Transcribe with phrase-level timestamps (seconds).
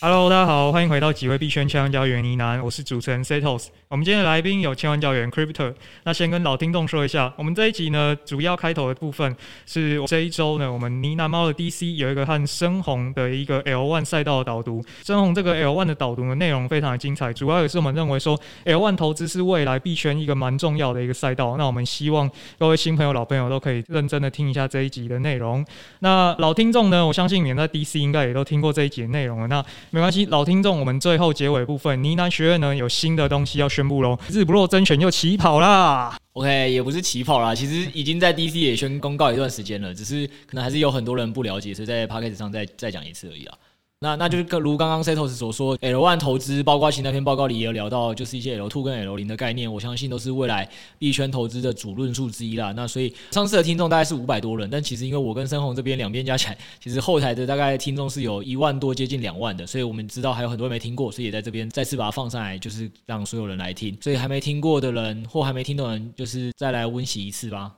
[0.00, 3.66] Hello，大家好，欢迎回到几位币圈千万教员呢喃，我是主持人 Setos。
[3.88, 5.74] 我们今天的来宾有千万教员 Crypto。
[6.04, 9.36] 那先跟老听众说一下，我们这一集呢，主要开头的部分
[9.66, 14.80] 是这一周呢，我们呢喃猫的 DC 有一个和深红的一个 L1 赛道的导读。
[15.02, 21.56] 深红这个 L1 的导读的内容非常的精彩，主要也是我们认为说 L1 投资是未来币圈一个蛮重要的一个赛道。
[21.56, 25.66] 那我们希望各位新朋友、老朋友都可以认真的听一下这一集的内容。
[25.98, 29.48] 那老听众呢，我相信你们在 DC 应该也都听过这一集的内容了。
[29.48, 36.16] 那没关系，老听众，我们最后结尾部分，呢喃学院呢有新的东西要宣布喽，日不落甄选又起跑啦。
[36.34, 43.54] OK，也不是起跑啦，其实已经在 DC 也宣公告一段时间了，只是可能还是有很多人不了解，所以在 Podcast 上再再讲一次而已啦。
[44.00, 50.68] 那那就是如刚刚 Setos 所说，L1 投资，包括其那篇报告里也有聊到，就是一些 L2 跟 L0 的概念，我相信都是未来
[51.00, 52.70] 币圈投资的主论述之一啦。
[52.76, 63.98] 那所以上次的听众大概是五百多人，但其实因为我跟深红这边两边加起来，其实后台的大概听众是有一万多，接近两万的，所以我们知道还有很多没听过，所以也在这边再次把它放上来，就是让所有人来听。
[64.00, 67.74] 所以还没听过的人或还没听的人，就是再来温习一次吧。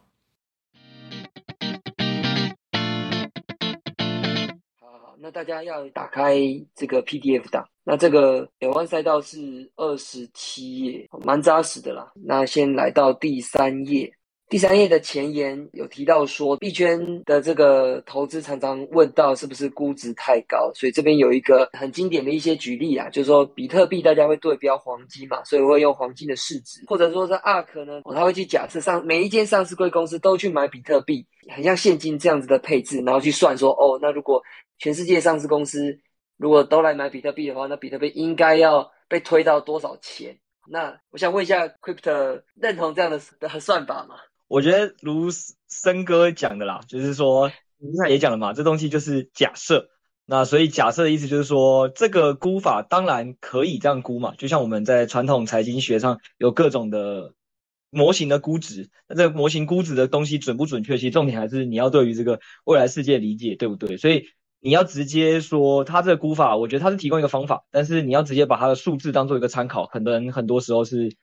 [5.23, 6.35] 那大家要打开
[6.75, 12.11] 这个 PDF 档，那这个 L1 赛道是二十七页，蛮扎实的啦。
[12.15, 14.11] 那先来到第三页，
[14.51, 34.43] 第三页的前言有提到说，币圈的这个投资常常问到是不是估值太高，所以这边有一个很经典的一些举例啊，就是说比特币大家会对标黄金嘛，所以会用黄金的市值，或者说是 ARK 呢，他会去假设上每一间上市贵公司都去买比特币，很像现金这样子的配置，然后去算说，哦，那如果
[34.78, 35.97] 全世界上市公司
[36.37, 40.37] 如果都来买比特币的话，那比特币应该要被推到多少钱？
[40.69, 44.17] 那我想问一下，Crypto 认同这样的的算法吗？
[44.51, 45.31] 我觉得如
[45.69, 49.88] 森哥讲的啦，就是说，你刚才也讲了嘛，这东西就是假设。
[50.27, 57.33] 那所以假设的意思就是说，这个估法当然可以这样估嘛，就像我们在传统财经学上有各种的
[57.91, 60.99] 模型的估值，那这个模型估值的东西准不准确？
[60.99, 63.97] 其实重点还是你要对于这个未来世界理解，对不对？
[63.97, 64.27] 所以。
[64.62, 71.17] 你要直接说他这个估法，我觉得他是提供一个方法，但是你要直接把他的数字当做一个参考，可能很多时候是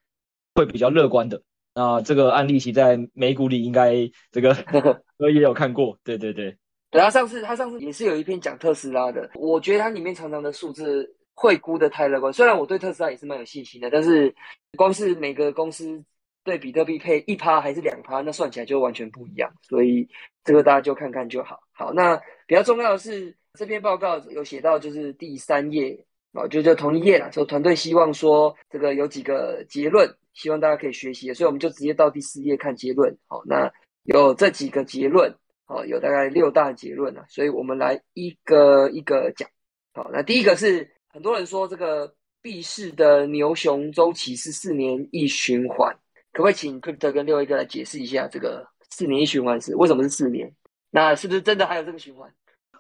[0.56, 1.44] 会比较乐观的。
[1.78, 3.94] 那这个案例其实在美股里应该
[4.32, 4.58] 这个
[5.20, 6.58] 我也有看过，对对对。
[6.90, 12.34] 对，他上次他上次也是有一篇讲特斯拉的，我觉得它里面常常的数字会估得太乐观。
[12.34, 14.34] 虽然我对特斯拉也是蛮有信心的，但是
[14.76, 16.04] 光是每个公司
[16.44, 19.54] 对比特币配一趴还是两趴，那算起来就完全不一样。
[19.62, 20.08] 所以
[20.44, 21.60] 这个大家就看看就好。
[21.72, 22.20] 好，那。
[22.50, 26.02] 比较重要的是，这篇报告有写到，就是第三页
[26.32, 27.30] 哦，就就同一页啦。
[27.30, 33.12] 说团队希望说，这个有几个结论，希望大家可以学习，所以我们就直接到第四页看结论。
[33.26, 35.34] 好，那有这几个结论，
[35.66, 39.50] 好，有大概六大结论啊，所以我们来一个一个讲。
[39.94, 45.92] 好，那第一个是很多人说这个币市的牛熊周期是四年一循环，
[46.32, 50.54] 可不可以请 Crypto 跟另外一个来解释一下这个四年一循环是为什么是四年？
[50.92, 52.32] 那是不是真的还有这个循环？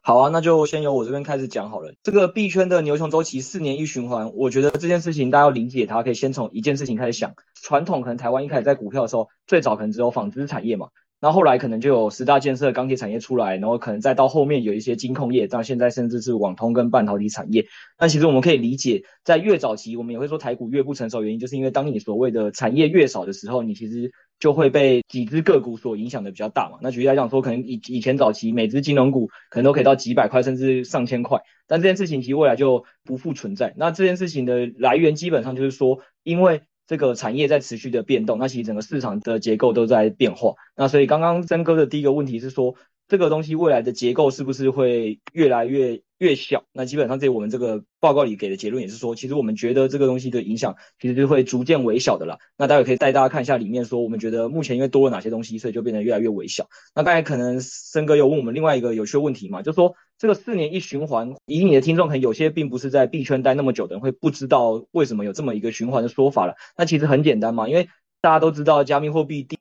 [0.02, 1.94] 好啊，那就先由我这边开始讲好了。
[2.02, 7.34] 这个币圈的牛熊周期四年一循环，我觉得这件事情大家要理解它，可以先从一件事情开始想。
[7.62, 10.88] 传统可能台湾一开始在股票的时候，最早可能只有纺织产业嘛。
[11.19, 17.66] 然后后来可能就有十大建设钢铁产业出来，然后可能再到后面有一些金控业，到现在甚至是网通跟半导体产业。
[18.00, 26.78] 那其实我们可以理解，在越早期，我们也会说台股越不成熟，原因就是因为当你所谓的产业越少的时候，你其实就会被几只个股所影响的比较大嘛。
[26.81, 33.74] 那举例来讲说，可能以以前早期每只金融股可能都可以到几百块甚至上千块，但这件事情其实未来就不复存在。
[33.78, 40.53] 那这件事情的来源基本上就是说，因为这个产业在持续的变动，那其实整个市场的结构都在变化。
[40.76, 42.76] 那所以刚刚曾哥的第一个问题是说，
[43.08, 46.63] 这个东西未来的结构是不是会越来越越小？
[46.72, 52.37] 那基本上在我们这个报告里给的结论也是说，其实我们觉得这个东西的影响其实就会逐渐微小的啦。
[52.58, 56.67] 那待会可以带大家看一下里面说，我们觉得目前因为多了哪些东西，所以就变得越来越微小。
[56.96, 59.96] 那刚才可能森哥有问我们另外一个有趣的问题嘛，就是说。
[60.19, 66.55] 这个四年一循环，以你的听众可能有些并不是在币圈待那么久的人会不知道为什么有这么一个循环的说法了。
[66.75, 67.87] 那其实很简单嘛，因为
[68.20, 69.59] 大家都知道加密货币第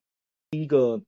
[0.51, 1.03] 第一个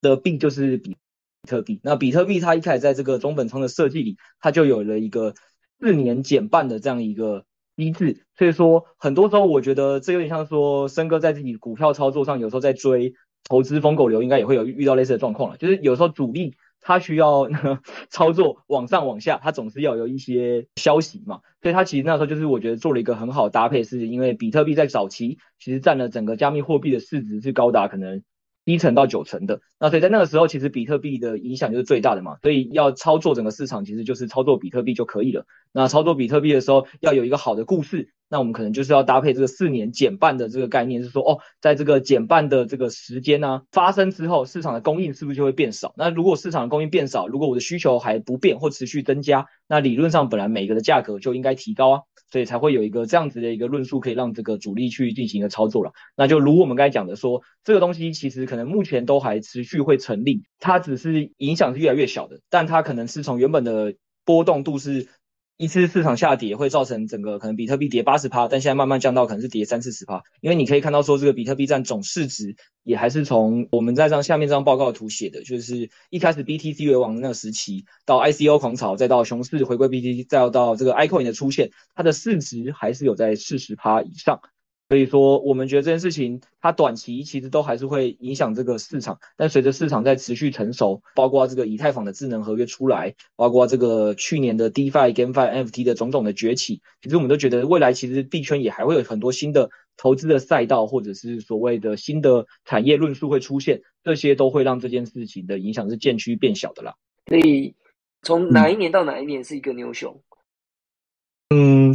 [0.00, 0.96] 的币就是比
[1.44, 1.80] 比特币。
[1.82, 5.34] 那比特币它一开始在这个中本聪的设计里，它就有了一个
[5.78, 7.44] 四年减半的这样一个
[7.76, 8.24] 机制。
[8.36, 13.14] 所以说很多时候我觉得这有点像说森哥在自己股票操作上有时候在追
[13.48, 16.54] 投资疯狗流，应该也会有遇到类似的状况了，就是有时候主力。
[16.86, 17.48] 他需要
[18.10, 28.22] 操作往上往下，他总是要有一些消息嘛，所以他其实那时候就是我觉得做了一个很好搭配，是因为比特币在早期其实占了整个加密货币的市值是高达可能
[28.64, 29.60] 一层到九层的。
[29.78, 32.38] 那所以在那个时候，其实比特币的影响就是最大的嘛。
[32.42, 35.46] 所以要操作整个市场，其实就是操作比特币就可以了。
[35.74, 38.12] 那操作比特币的时候，要有一个好的故事。
[38.28, 45.92] 那我们可能就是要搭配这个四年减半的这个概念，是说哦，在这个减半的这个时间呢、发生之后，市场的供应是不是就会变少？
[45.96, 52.00] 那如果市场的供应变少，如果我的需求还不变或持续增加，那理论上本来每个的价格就应该提高啊，
[52.32, 55.92] 所以才会有一个这样子的一个论述，可以让这个主力去进行一个操作了。
[56.16, 63.94] 那就如我们刚才讲的说，这个东西其实可能目前都还持续会成立，它只是影响是越来越小的，但它可能是从原本的
[64.24, 65.08] 波动度是。
[65.56, 84.40] 一次市场下跌会造成整个可能比特币跌八十趴，但现在慢慢降到可能是跌三四十趴，因为你可以看到说这个比特币占总市值也还是从我们在这下面这张报告图写的，就是一开始 BTC 为王的那个时期，到 ICO 狂潮，再到熊市回归 BTC，再到这个 iCoin 的出现，它的市值还是有在四十趴以上。
[84.86, 106.94] 所以说，我们觉得这件事情它短期其实都还是会影响这个市场，但随着市场在持续成熟，包括这个以太坊的智能合约出来，包括这个去年的 DeFi、GameFi、NFT 的种种的崛起，其实我们都觉得未来其实币圈也还会有很多新的投资的赛道，或者是所谓的新的产业论述会出现，这些都会让这件事情的影响是渐趋变小的啦。
[107.26, 107.74] 所以
[108.20, 110.12] 从哪一年到哪一年是一个牛熊？
[110.12, 110.33] 嗯，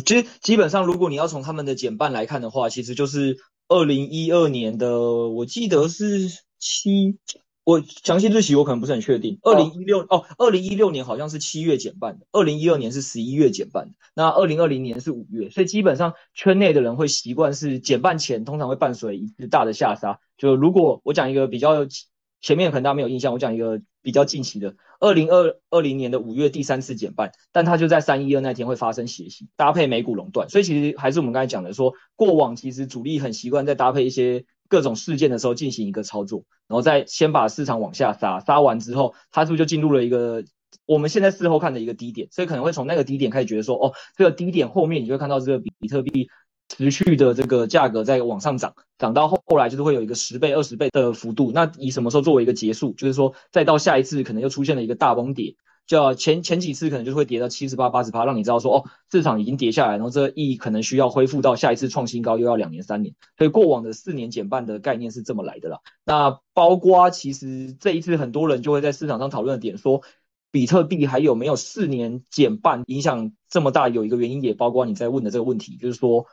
[0.06, 3.38] 其实基本上，如果你要从他们的减半来看的话，其实就是
[3.68, 7.18] 二零一二年的，我记得是七，
[7.64, 9.38] 我详细日期我可能不是很确定。
[9.44, 20.20] 二零一六哦，二零一六年好像是七月减半的，二零一二年是十一月减半的，那二零二零年是五月，所以基本上圈内的人会习惯是减半前通常会伴随一次大的下杀。
[20.38, 21.86] 就如果我讲一个比较
[22.42, 24.76] 前面可能大家没有印象，我讲一个比较近期的。
[25.00, 40.44] 二零二二零年的五月第三次减半，但它就在三一二那天会发生血洗，搭配美股垄断，所以其实还是我们刚才讲的说，过往其实主力很习惯在搭配一些各种事件的时候进行一个操作，然后再先把市场往下杀，杀完之后，它是不是就进入了一个
[40.86, 46.30] 我们现在事后看的一个低点，所以可能会从那个低点开始觉得说，哦，这个低点后面你就会看到这个比特币。
[46.70, 51.52] 持续的这个价格在往上涨，涨到后后来就是会有一个十倍、二十倍的幅度。
[51.52, 52.94] 那以什么时候作为一个结束？
[52.94, 55.56] 就是说，再到下一次可能又出现了一个大崩跌，
[55.88, 63.16] 就前前几次可能就会跌到七十八、八十趴，让你知道说，哦，市场已经跌下来，然后这个意义可能需要恢复到下一次创新高又要两年、三年。
[63.38, 65.80] 所以过往的四年减半的概念是这么来的啦。
[66.06, 70.04] 那包括其实这一次很多人就会在市场上讨论的点说，
[70.52, 73.90] 比特币还有没有四年减半影响这么大？
[73.90, 76.28] 有一个原因也包括你在问的这个问题，就是说。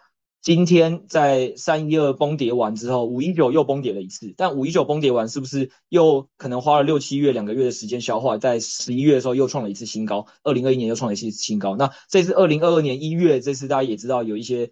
[0.46, 4.32] 今天在三一二崩跌完之后，五一九又崩跌了一次。
[4.36, 8.38] 但五一九崩跌完，是不是又可能花了六七月两个月的时间消化？
[8.38, 11.74] 在十一月的时候又创了一次新高，二零二一年又创了一次新高。
[11.74, 14.70] 那这次二零二二年一月，这次大家也知道有一些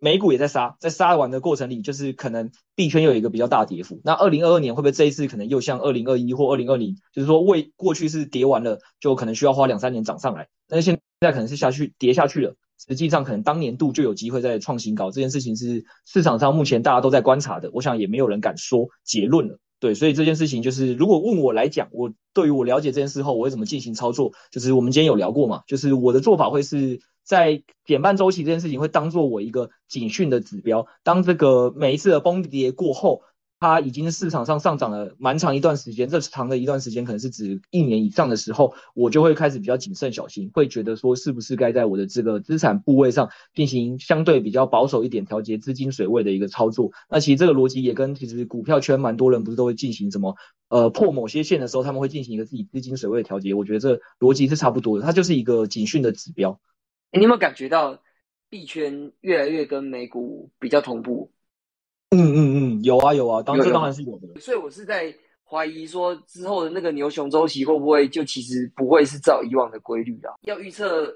[0.00, 4.00] 美股也在杀，在杀完的过程里，就是可能币圈又有一个比较大跌幅。
[4.02, 12.56] 那二零二二年会不会这一次可能又像二零二一或二零二零，就是说为过去是跌完了，就可能需要花两三年涨上来，但是现在可能是下去跌下去了。
[12.78, 17.70] 实际上，可能当年度就有机会再创新高，这件事情是市场上目前大家都在观察的。
[17.72, 19.58] 我想也没有人敢说结论了。
[19.78, 24.32] 对，所以这件事情就是，如果问我来讲，我对于我了解这件事后，我会怎么进行操作？
[24.50, 33.22] 就是我们今天有聊过嘛，就是我的做法会是在减半周期这件事情会当做我一个警讯的指标，当这个每一次的崩跌过后。
[33.58, 46.92] 它已经市场上上涨了蛮长一段时间，这长的一段时间可能是指一年以上的时候，我就会开始比较谨慎小心，会觉得说是不是该在我的这个资产部位上进行相对比较保守一点调节资金水位的一个操作。
[47.08, 50.36] 那其实这个逻辑也跟其实股票圈蛮多人不是都会进行什么
[50.68, 53.54] 呃破某些线的时候，他们会进行一个自己资金水位的调节。
[53.54, 56.60] 我觉得这逻辑是差不多的，它就是一个警讯的指标。
[57.10, 58.02] 你有没有感觉到
[58.50, 61.32] 币圈越来越跟美股比较同步？
[62.10, 62.38] 嗯嗯
[62.78, 64.40] 嗯，有啊有啊，当这当然是有的。
[64.40, 65.12] 所以我是在
[65.44, 70.34] 怀疑说，之后的那个牛熊周期会不会就其实不会是照以往的规律啊？
[70.42, 71.12] 要预测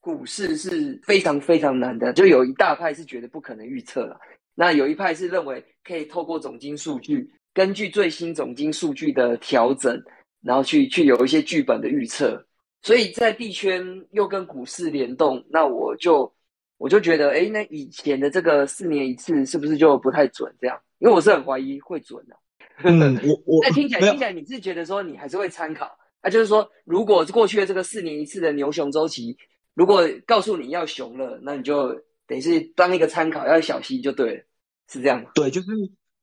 [0.00, 4.18] 股市是非常非常难的，就有一大派是觉得不可能预测了，
[4.56, 10.02] 那有一派是认为可以透过总金数据，根据最新总金数据的调整，
[10.42, 12.44] 然后去去有一些剧本的预测。
[12.82, 16.32] 所以在币圈又跟股市联动，那我就。
[16.82, 20.52] 我就觉得，哎，那以前的这个四年一次是不是就不太准？
[20.60, 22.34] 这样，因为我是很怀疑会准的。
[22.82, 25.88] 嗯，我我 那听起来听起来，你是觉得说你还是会参考？
[26.20, 29.36] 那就是说，如果过去的这个四年一次的牛熊周期，
[29.74, 31.94] 如果告诉你要熊了，那你就
[32.26, 34.42] 等于是当一个参考，要小心就对了，
[34.90, 35.30] 是这样吗？
[35.36, 35.68] 对，就是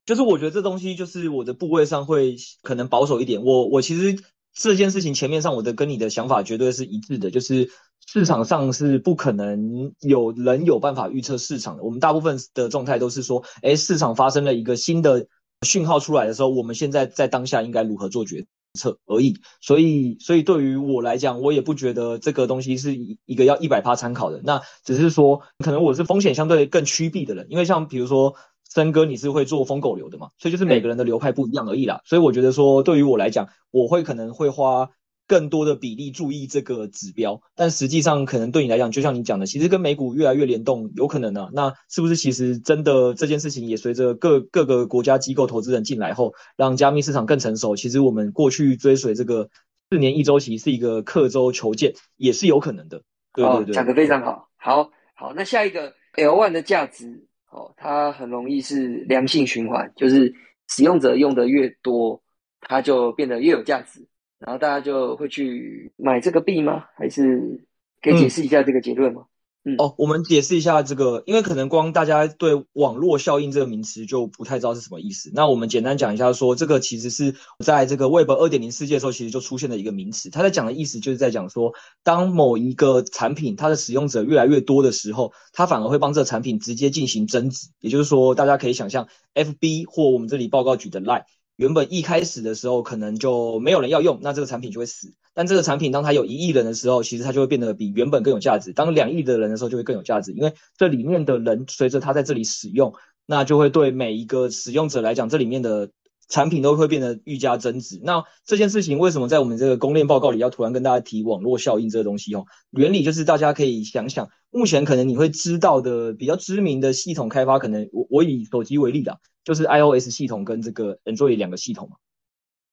[0.06, 3.42] 就是，我觉得这东西就是我的部位上会可能保守一点。
[3.46, 4.22] 我我其实
[4.54, 7.70] 这件事情前面上我的跟你的想法绝对是一致的，就是。
[8.08, 11.84] 市场上是不可能有人有办法预测市场的。
[11.84, 15.28] 我们大部分的状态都是说，哎，市场发生了一个新的
[15.66, 19.40] 讯号出来的时候，我们现在在当下应该如何做决策而已。
[19.62, 24.42] 所以，所以对于我来讲，我也不觉得这个东西是一一个要一百趴参考的。
[24.44, 28.34] 那只是说，可能我是风险相对更趋避的人，因为像比如说
[28.68, 32.02] 森哥，你是会做疯狗流的嘛，所以就是每个人的流派不一样而已啦。
[32.06, 34.90] 所以我觉得说，对于我来讲，我会可能会花。
[35.30, 41.50] 更多的比例注意这个指标，但实际上可能对你来讲，就像你讲的，其实跟美股越来越联动，有可能呢、啊。
[41.54, 47.76] 那是不是其实真的这件事情也随着各各个国家机构投资人进来后，让加密市场更成熟？
[47.76, 49.48] 其实我们过去追随这个
[49.92, 53.04] 四年一周期是一个刻舟求剑，也是有可能的。
[53.34, 54.50] 对对对，讲得非常好。
[54.58, 60.34] 好，好，那下一个 L one 的价值，哦，它很容易是良性循环，就是
[60.70, 62.20] 使用者用的越多，
[62.62, 64.08] 它就变得越有价值。
[64.40, 66.86] 然后大家就会去买这个币吗？
[66.96, 67.66] 还是
[68.02, 69.24] 可以解释一下这个结论吗？
[69.66, 75.30] 嗯，嗯哦，我们解释一下这个，因为可能光大家对网络效应这个名词就不太知道是什么意思。
[75.34, 80.30] 那我们简单讲一下说，说这个其实是在这个 Web 二点零世界的时候，其实就出现了一个名词。
[80.30, 87.68] 它在讲的意思就是在讲说，当某一个产品它的使用者越来越多的时候，它反而会帮这个产品直接进行增值。
[87.82, 91.26] 也就是说，大家可以想象，FB 或我们这里报告举的 Line。
[91.60, 95.14] 原本一开始的时候可能就没有人要用，那这个产品就会死。
[95.34, 98.72] 但这个产品当它有一亿人的时候，其实它就会变得比原本更有价值。
[98.72, 102.94] 当两亿的人的时候，就会更有价值，因为这里面的人随着他在这里使用，
[103.26, 105.90] 那就会对每一个使用者来讲，这里面的
[106.30, 108.00] 产品都会变得愈加增值。
[108.02, 112.34] 那这件事情为什么在我们这个公链报告里要突然跟大家提网络效应这个东西？
[112.36, 119.20] 哦，原理就是大家可以想想，目前可能你会知道的比较知名的系统开发，可能我我以手机为例的。
[119.46, 121.96] 就是 iOS 系统跟这个 Android 两个系统嘛，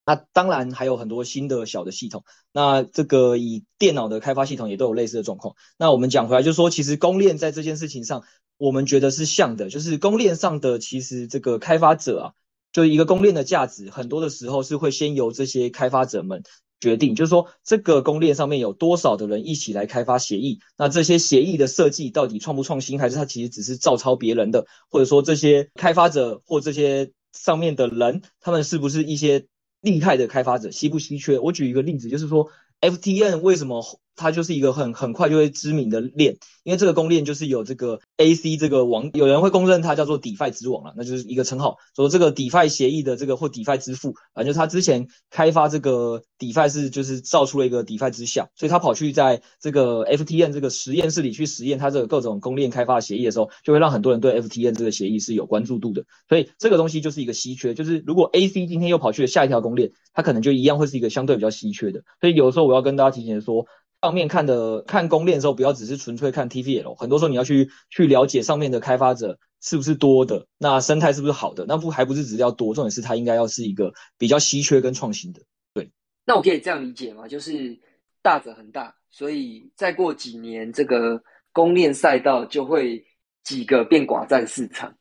[0.05, 2.25] 那当然还有很多新的小的系统。
[2.53, 5.55] 那这个以电脑的开发系统也都有类似的状况。
[5.79, 8.25] 那我们讲回来，就是说，其实公链在这件事情上，
[8.59, 12.33] 我们觉得是像的，就是公链上的其实这个开发者啊，
[12.77, 16.43] 就一个公链的价值，很多的时候是会先由这些开发者们。
[16.79, 20.59] 决定就是说，这个公链上面有多少的人一起来开发协议？
[20.77, 24.67] 那这些协议的设计到底创不创新，还是它其实只是照抄别人的？
[24.91, 29.47] 或者说，这些开发者或这些上面的人，他们是不是一些
[29.81, 31.39] 厉害的开发者，稀不稀缺？
[31.39, 32.51] 我举一个例子，就是说
[32.83, 33.83] ，FTN 为什么？
[34.17, 41.77] 它就是一个很很快就会知名的链，因为这个公链就是有这个 AC 这个网，有人会公认它叫做 DeFi 之王了，那就是一个称号。
[41.95, 56.05] 说这个 DeFi 协议的这个或 DeFi 之父，啊，就是他之前开发这个 DeFi 是就是造出了一个 DeFi 之象，所以他跑去在这个 FTN 这个实验室里去实验他这个各种公链开发协议的时候，就会让很多人对 FTN 这个协议是有关注度的。
[56.29, 62.03] 所以这个东西就是一个稀缺，就是如果 AC 今天又跑去了下一条公链，它可能就一样会是一个相对比较稀缺的。
[62.21, 63.67] 所以有的时候我要跟大家提前说。
[64.07, 75.43] 上面看的看公链的时候，不要只是纯粹看 TVL，很多时候你要去去了解上面的开发者是不是多的，那生态是不是好的，那不还不是只要多，重点是它应该要是一个比较稀缺跟创新的。
[75.75, 75.91] 对，
[76.25, 77.27] 那我可以这样理解吗？
[77.27, 77.77] 就是
[78.23, 81.21] 大者很大，所以再过几年，这个
[81.53, 83.05] 公链赛道就会
[83.43, 84.95] 几个变寡占市场，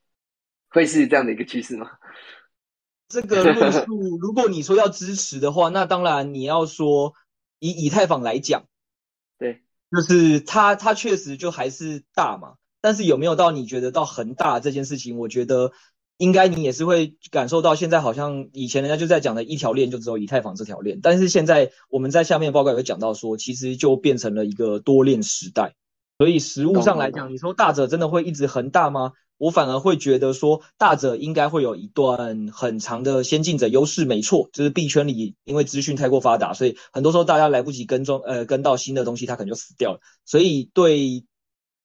[0.69, 1.91] 会是这样的一个趋势吗？
[3.07, 7.13] 这个论述，如果你说要支持的话，那当然你要说
[7.59, 8.65] 以以太坊来讲。
[9.95, 12.55] 对，就是它，它确实就还是大嘛。
[12.81, 15.17] 但是有没有到你觉得到恒大这件事情？
[15.17, 15.71] 我觉得
[16.17, 25.73] 应该你也是会感受到，现在好像以前人家就在讲的一条链就只有以太坊这条链，但是现在我们在下面报告也会讲到说，其实就变成了一个多链时代。
[26.17, 29.11] 所以实物上来讲，你说大者真的会一直恒大吗？
[29.37, 39.99] 我反而会觉得说，大者应该会有一段很长的先进者优势，没错，就是币圈里因为资讯太过发达，所以很多时候大家来不及跟踪，呃，跟到新的东西，它可能就死掉了。
[40.23, 41.25] 所以对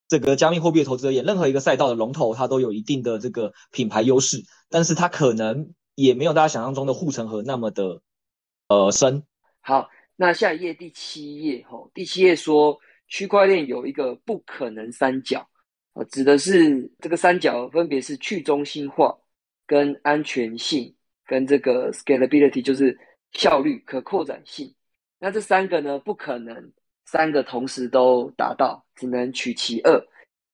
[0.07, 8.01] 这个加密货币的投资而言，任何一个赛道的龙头，它都有一定的这个品牌优势，但是它可能也没有大家想象中的护城河那么的
[8.69, 9.25] 呃深。
[9.61, 12.79] 好，那下一页第七页哈，第七页说
[13.09, 15.50] 区块链有一个不可能三角。
[15.93, 19.17] 啊，指的是这个三角分别是去中心化、
[19.67, 20.95] 跟安全性、
[21.27, 22.97] 跟这个 scalability，就是
[23.33, 24.73] 效率、可扩展性。
[25.19, 26.73] 那这三个呢，不可能
[27.05, 30.01] 三个同时都达到，只能取其二。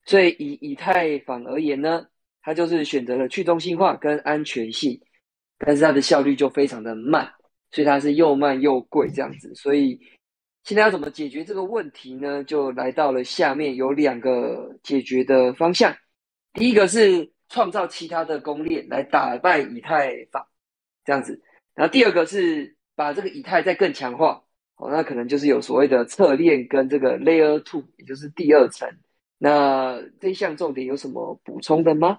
[0.05, 2.07] 所以以以太坊而言呢，
[2.43, 4.99] 它就是选择了去中心化跟安全性，
[5.59, 7.31] 但是它的效率就非常的慢，
[7.73, 9.55] 所以它是又慢又贵这样子。
[9.55, 10.00] 所以
[10.66, 12.42] 现在要怎么解决这个问题呢？
[12.42, 15.96] 就来到了下面有两个解决的方向。
[16.54, 20.44] 第一个是创造其他的公链来打败以太坊，
[21.04, 21.40] 这样子。
[21.76, 24.42] 然后第二个是把这个以太再更强化，
[24.75, 28.88] 哦，那可能就是有所谓的侧链跟这个 Layer Two，也就是第二层。
[29.38, 32.18] 那这一项重点有什么补充的吗？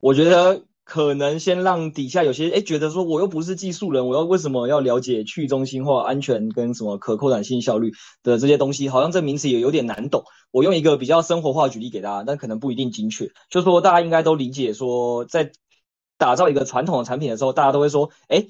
[0.00, 8.90] 我觉得可能先让底下有些哎觉得说我又不是技术人，我要为什么要了解去中心化、安全跟什么可扩展性、效率的这些东西？
[8.90, 10.24] 好像这名词也有点难懂。
[10.50, 13.30] 我用一个比较生活化举例给大家，但可能不一定精确。
[13.48, 15.52] 就说大家应该都理解说，在
[16.18, 18.44] 打造一个传统的产品的时候，大家都会说，哎，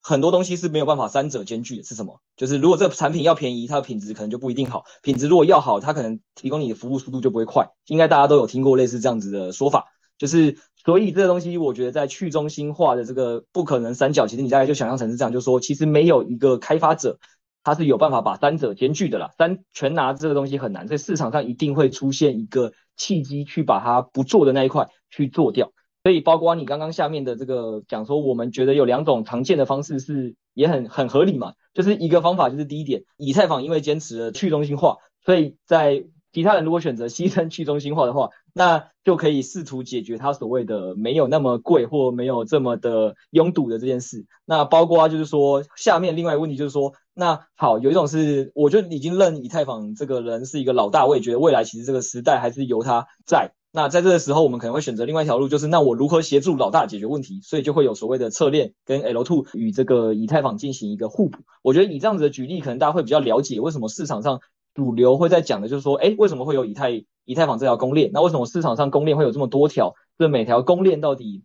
[0.00, 1.82] 很多东西是没有办法三者兼具的。
[1.82, 2.20] 是什么？
[2.36, 7.70] 就是如果这个产品要便宜，它的品质可能就不一定好；品质如果要好，它可能提供你的服务速度就不会快。
[7.88, 9.86] 应该大家都有听过类似这样子的说法，
[10.16, 10.56] 就是。
[10.84, 17.18] 所以这个东西，我觉得在去中心化的这个不可能三角，其实你大概就想象成是这样，就是说，其实没有一个开发者，
[17.62, 19.30] 他是有办法把三者兼具的啦。
[19.38, 25.72] 三全拿这个东西很难，所以市场上一定会出现一个契机，去把它不做的那一块去做掉。
[26.02, 44.24] 所以包括你刚刚下面的这个讲说，我们觉得有两种常见的方式是也很很合理嘛，就是一个方法就是第一点，以太坊因为坚持了去中心化，所以在其他人如果选择牺牲去中心化的话，那就可以试图解决他所谓的没有那么贵或没有这么的拥堵的这件事。
[44.44, 53.52] 那包括啊就是说，下面另外一个问题就是说，那好，有一种是，我就已经认以太坊这个人是一个老大，我也觉得未来其实这个时代还是由他在。
[53.74, 57.40] 那在这个时候，我们可能会选择另外一条路，就是那我如何协助老大解决问题？
[57.42, 61.38] 所以就会有所谓的侧链跟 L2 与这个以太坊进行一个互补。
[61.62, 64.40] 我觉得以这样子的举例，可能大家会比较了解为什么市场上。
[64.74, 66.90] 主流会在讲的就是说，哎，为什么会有以太
[67.24, 68.10] 以太坊这条公链？
[68.12, 69.94] 那为什么市场上公链会有这么多条？
[70.18, 71.44] 这每条公链到底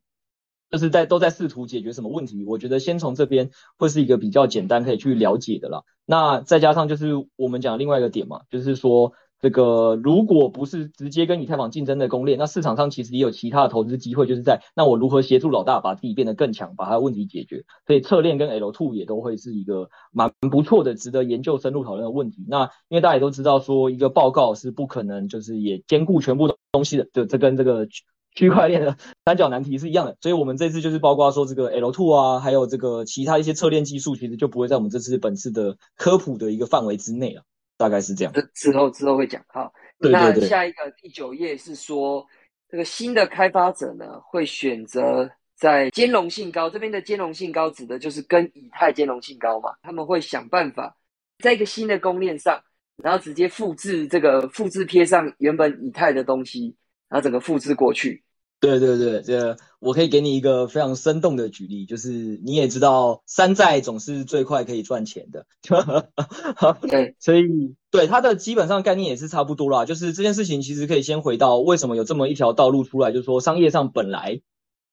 [0.69, 2.43] 就是在都在试图解决什么问题？
[2.45, 5.83] 我觉得先从这边会是一个比较简单可以去了解的啦。
[6.05, 9.13] 那再加上就是我们讲另外一个点嘛，就是说。
[9.39, 17.63] 这个如果不是直接跟以太坊竞争的公链，那市场上其实也有其他的投资机会，就是在那我如何协助老大把自己变得更强，把他的问题解决。
[17.85, 22.45] 所以侧链跟 L2 也都会是一个蛮不错的、值得研究、深入讨论的问题。
[22.47, 27.87] 那因为大家也都知道，说一个报告是不可能就是也兼顾全部东西的，就这跟这个
[28.33, 30.17] 区块链的 三角难题是一样的。
[30.19, 37.43] 所以我们这次就是包括说这个 L2 啊，还有这个其他一些侧链技术，其实就不会在我们这次本次的科普的一个范围之内了。
[37.77, 39.43] 大概是这样，这之后之后会讲。
[39.47, 42.25] 哈，对对对，那下一个第九页是说，
[42.69, 50.97] 这个新的开发者呢会选择在兼容性高，这边的兼容性高指的就是跟以太兼容性高嘛，他们会想办法
[51.43, 52.61] 在一个新的公链上，
[53.03, 56.75] 然后直接复制这个复制贴上原本以太的东西，
[57.09, 58.23] 然后整个复制过去。
[58.59, 62.09] 对对对，这我可以给你一个非常生动的举例，就是
[62.43, 65.45] 你也知道，山寨总是最快可以赚钱的，
[66.89, 69.85] 对，所以对它的基本上概念也是差不多啦。
[69.85, 74.41] 就是这件事情其实可以先回到为什么有这么一条道路出来，就是说商业上本来。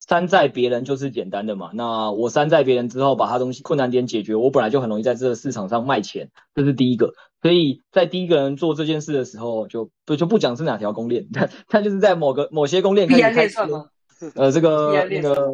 [0.07, 7.15] 山寨别人就是简单的嘛，那我山寨别人之后，把他东西困难点解决，我本来就很容易在这个市场上卖钱，这是第一个。
[7.45, 13.59] 所以在第一个人做这件事的时候，就不就不讲是哪条公链，他他就是在某个某些公链开始开始，
[14.33, 15.53] 呃，这个那个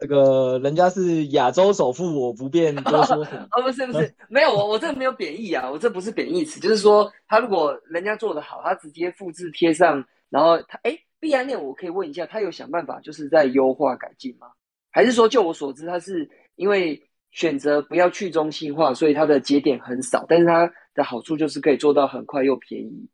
[0.00, 3.46] 那个人家是亚洲首富，我不便多说什么。
[3.54, 10.90] 哦，不是不是，没有我我这没有贬义啊，我这不是贬义词，就是说他如果人家做的好，他直接复制贴上，然后他哎。
[10.90, 14.46] 诶币安链，我可以问一下，他有想办法就是在优化改进吗？
[14.92, 23.08] 还是说，就我所知，他是因为选择不要去中心化，所以它的节点很少，但是它的好处就是可以做到很快又便宜。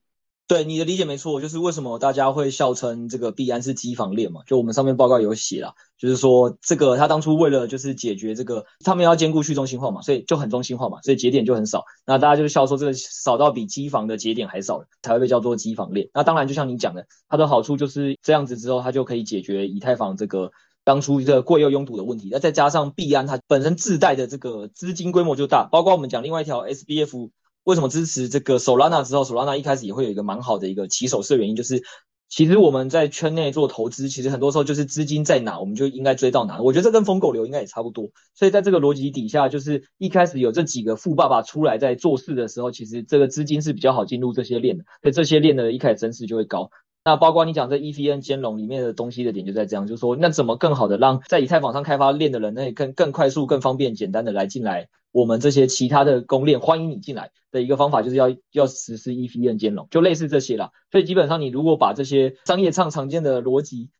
[0.46, 4.42] 对，你的理解没错，就是为什么大家会笑称这个币安是机房链嘛？
[4.46, 11.84] 就我们上面报告有写啦，就是说这个他当初为了就是解决这个，他们要兼顾去中心化嘛，所以就很中心化嘛，所以节点就很少。
[12.04, 16.10] 那大家就是笑说这个少到比机房的节点还少，才会被叫做机房链。
[16.12, 20.50] 那当然就像你讲的，它的好处就是这样子之后，它就可以解决以太坊这个
[20.84, 22.28] 当初这个贵又拥堵的问题。
[22.30, 27.30] 那再加上币安它本身自带的这个资金规模就大，包括我们讲另外一条 SBF。
[27.64, 31.82] 为什么支持这个 Solana 之后，Solana 一开始也会有一个蛮好的一个起手式原因，就是
[32.28, 36.60] 其实我们在圈内做投资，其实很多时候就是资金在哪，我们就应该追到哪。
[36.60, 38.08] 我觉得这跟疯狗流应该也差不多。
[38.34, 46.70] 所以在这个逻辑底下，就是一开始有这几个富爸爸出来在做事的时候，其实这个资金是比较好进入这些链的，所以这些链的一开始增势就会高。
[47.04, 54.88] 那包括你讲这 EVM 兼容里面的东西的点就在这样，就是说那怎么更好的让在以太坊上开发链的人，那更更快速、更方便、简单的来进来。
[55.12, 60.70] 我们这些其他的公链欢迎你进来的一个方法，就是要要实施 EVM 兼容，就类似这些啦。
[60.90, 63.90] 所以基本上，你如果把这些商业上常见的逻辑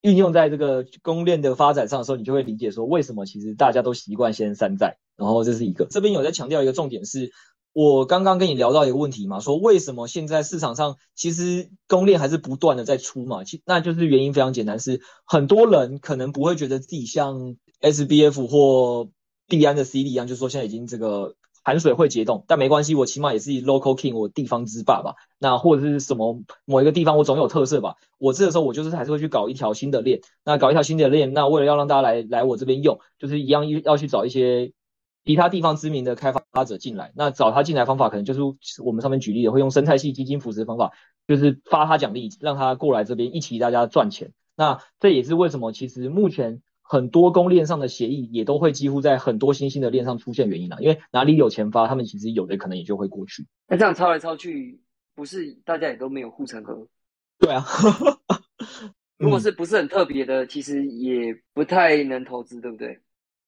[0.00, 4.96] 运用在这个公链的发展上的时候，你就会理解说，为什么其实大家都习惯先山寨。
[5.16, 7.30] 然后这是一个，这边有在强调一个重点是，
[7.74, 13.42] 我刚刚跟你聊到一个问题嘛，说为什么现在市场上其实公链还是不断的在出嘛？
[13.42, 19.08] 其那就是原因非常简单，是很多人可能不会觉得自己像 SBF 或
[19.48, 21.34] 币安的 CD 一样，就说现在已经这个
[21.64, 25.14] 含水会结冻，但没关系，我起码也是 local king，我地方之霸吧。
[25.40, 27.96] 那或者是什么某一个地方，我总有特色吧。
[28.18, 34.72] 我这个时候我就是还是会去搞一条新的链，那搞一条新的链，那为了要让大家来来我这边用，就是一样要去找一些
[35.24, 37.12] 其他地方知名的开发者进来。
[37.14, 38.40] 那找他进来方法，可能就是
[38.82, 40.92] 我们上面举例的，会用生态系基金扶持方法，
[41.26, 44.32] 就是发他奖励，让他过来这边一起大家赚钱。
[44.56, 46.62] 那这也是为什么其实目前。
[46.86, 53.46] 很多公链上的协议也都会几乎在很多新兴的链上出现原因啦，因为哪里有钱发，他们其实有的可能也就会过去。
[53.66, 54.82] 那这样抄来抄去，
[55.14, 56.86] 不是大家也都没有护城河？
[57.38, 57.64] 对啊，
[59.16, 63.00] 如果是不是很特别的，其实也不太能投资，对不对？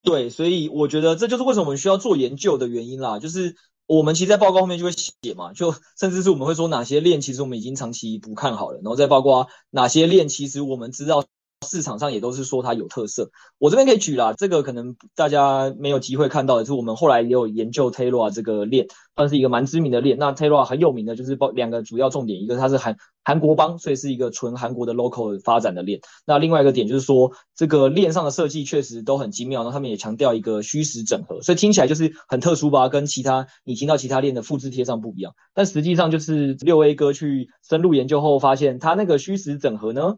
[0.07, 3.19] 对，所以我觉得这就是为什么我们需要做研究的原因啦。
[3.19, 11.25] 就是我们其实，在报告后面就会写嘛，就 甚至是我们会说哪些链其实我们已经长期不看好了，然后再包括哪些链其实我们知道。
[11.67, 20.17] 市场上也都是说它有特色，我这边可以举啦，这个可能大家没有机会看到的，是我们后来也有研究 Terra 这个链，算是一个蛮知名的链。
[20.19, 26.01] 那 Terra 很有名的就是包两个主要重点，一个它是韩韩国帮，所以是一个纯韩国的 local 发展的链。
[26.25, 35.35] 那另外一个点就是说，这个链上的设计确实都很精妙，然后他们也强调一个虚实整合，所以听起来就是很特殊吧，跟其他你听到其他链的复制贴上不一样。
[35.55, 40.17] 但实际上就是六 A 哥去深入研究后发现，它那个虚实整合呢，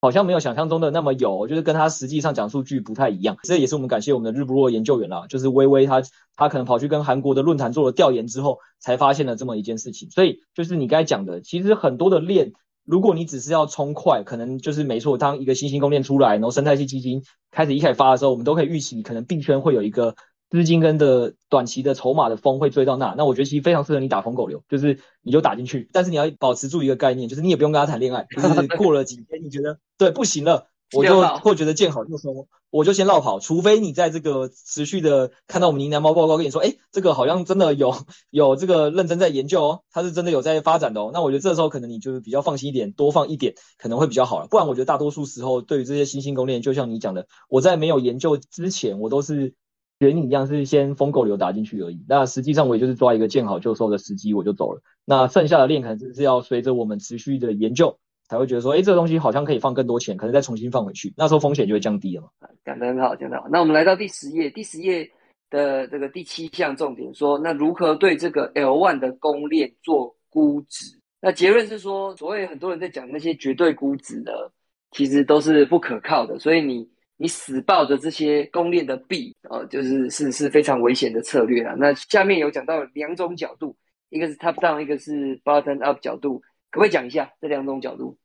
[0.00, 3.36] 好像没有想象中的那么有，就是跟他实际上讲数据不太一样。
[3.42, 6.02] 这也是我们感谢我们的日不落研究员啦，就是微微他
[6.36, 10.08] 他可能跑去跟韩国的论坛做了调研之后，才发现了这么一件事情。
[10.10, 12.52] 所以就是你刚才讲的，其实很多的链，
[12.84, 15.18] 如果你只是要冲快，可能就是没错。
[15.18, 20.14] 当一个新兴公链出来，然后生态系基金开始一开始发的时候，我们都可以预期，可能币圈会有一个。
[20.50, 37.94] 资金跟的短期的筹码的风会追到那，那我觉得其实非常适合你打疯狗流，就是你就打进去，但是你要保持住一个概念，就是你也不用跟他谈恋爱，就是过了几天你觉得对不行了，我就会觉得见好就收，我就先绕跑，除非你在这个持续的看到我们云南猫报告跟你说，哎，这个好像真的有
[38.30, 49.54] 有这个认真在研究哦，它是真的有在发展的哦，那我觉得这时候可能你就是比较放心一点，多放一点可能会比较好了，不然我觉得大多数时候对于这些新兴公链，就像你讲的，我在没有研究之前，我都是。
[49.98, 54.80] 跟你一样是先疯狗流打进去而已，那实际上我也就是抓一个见好就收的时机我就走了。
[55.04, 62.28] 那剩下的链可能就是要随着我们持续的研究，才会觉得说，哎，这个东西好像可以放更多钱，可能再重新放回去，那时候风险就会降低了嘛。
[62.64, 63.48] 讲得很好，讲得很好。
[63.50, 65.10] 那我们来到第十页，第十页
[65.50, 70.96] 的这个第七项重点说，那如何对这个 L1 的公链做估值？
[71.20, 74.52] 那结论是说，所谓很多人在讲那些绝对估值的，
[74.92, 76.88] 其实都是不可靠的，所以你。
[77.20, 81.74] 你死抱着这些公链的币，呃，就是是是非常危险的策略啦。
[81.76, 83.76] 那下面有讲到两种角度，
[84.08, 86.38] 一个是 top down，一个是 bottom up 角度，
[86.70, 88.16] 可不可以讲一下这两种角度？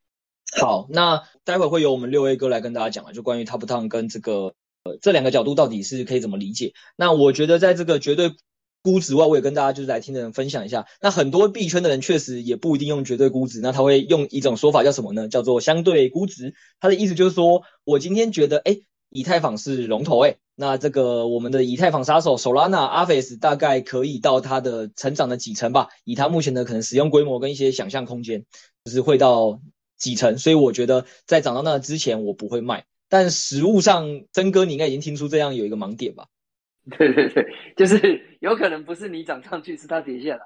[0.62, 4.54] 好，那待会会由我们六 A 哥来跟大家讲啊，就关于 top down 跟这个
[4.84, 6.74] 呃这两个角度到底是可以怎么理解。
[6.96, 8.32] 那我觉得在这个绝对
[8.84, 10.86] 估值外，我也跟大家就是来听的人分享一下。
[11.02, 15.30] 那很多币圈的人确实也不一定用绝对估值，那他会用一种说法叫什么呢？
[15.30, 16.54] 叫做相对估值。
[16.82, 25.88] 他的意思就是说，我今天觉得，哎，以太坊是龙头，哎，那这个我们的以太坊杀手 Solana、Aves 大概可以到它的成长的几成吧？
[26.04, 28.44] 以它目前的可能使用规模跟一些想象空间，
[28.84, 29.62] 就是会到
[29.98, 30.38] 几成。
[30.38, 32.86] 所以我觉得在涨到那之前，我不会卖。
[33.08, 36.26] 但实物上，曾哥你应该已经听出这样有一个盲点吧？
[36.98, 37.46] 对对对，
[37.78, 40.42] 就是有可能不是你涨上去，是它跌下来。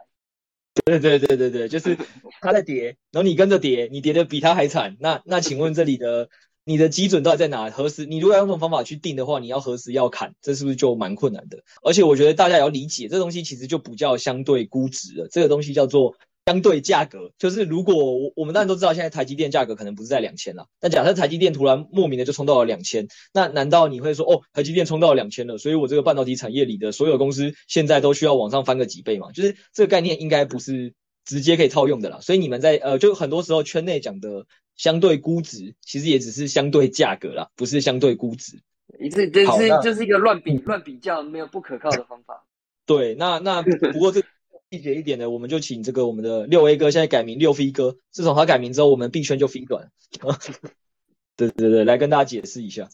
[0.86, 1.98] 对对对对对，就是
[2.42, 4.96] 它在跌，然后你跟着跌，你跌的比它还惨。
[5.00, 6.30] 那那请问这里的
[6.64, 7.70] 你的基准到底在哪？
[7.72, 10.36] 何时你如果要用这种方法去定的话，你要何时要砍？
[10.42, 11.64] 这是不是就蛮困难的？
[11.82, 16.16] 而且我觉得大家也要理解，这东西其实就不叫相对估值了，这个东西叫做。
[16.48, 20.68] 相对价格就是，如果我我们当然都知道，现在台积电价格可能不是在两千了。
[20.80, 29.34] 但假设台积电突然莫名的就冲到了两千，那难道你会说，哦，台积电冲到了两千了，所以我这个半导体产业里的所有公司现在都需要往上翻个几倍嘛？
[29.34, 30.94] 就是这个概念应该不是
[31.26, 32.20] 直接可以套用的啦。
[32.22, 34.46] 所以你们在呃，就很多时候圈内讲的
[34.78, 38.62] 相对估值，其实也只是相对价格啦，不是相对估值。
[39.02, 42.46] 一次这是就是一个乱比乱比较，没有不可靠的方法。
[42.86, 44.24] 对，那那不过这。
[44.70, 47.98] 细节一点的，我们就请这个我们的六 A 哥，现在改名六飞哥。
[48.12, 49.90] 自从他改名之后，我们币圈就飞短。
[51.38, 52.90] 对对对，来跟大家解释一下。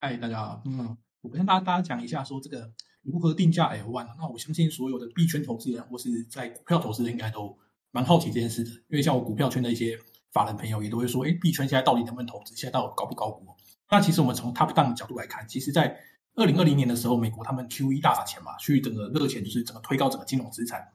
[0.00, 2.70] 嗨，大家好，嗯，我跟大家大家讲一下，说这个
[3.02, 4.06] 如何定价 L one。
[4.16, 7.58] 那我相信所有的币圈投资人或是在股票投资人应该都
[7.90, 9.98] 蛮好奇这件事的，因为像我股票圈的一些
[10.30, 12.54] 法人朋友也都会说，哎，币圈现在到底能不能投资？
[12.54, 13.44] 现在到底高不高估？
[13.90, 15.98] 那其实我们从 top down 的角度来看，其实在
[16.36, 20.86] 二零二零年的时候，美国他们 QE 大撒钱嘛，去整个热钱就是整个推高整个金融资产。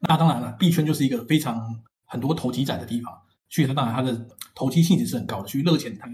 [0.00, 6.06] 那当然了，币圈就是一个非常很多投机仔的地方，所以它当然它的投机性质是很高的，所以热钱它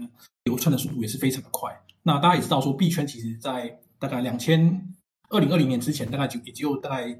[0.45, 1.77] 流窜的速度也是非常的快。
[2.03, 4.93] 那大家也知道说，币圈其实在大概两千
[5.29, 7.19] 二零二零年之前大概就也只有大概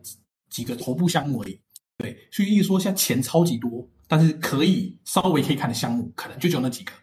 [0.49, 1.59] 几个头部项目而已。
[1.97, 6.93] 对，所以意思说现在钱超级多，但是可以稍微可以看的项目可能就只有那几个。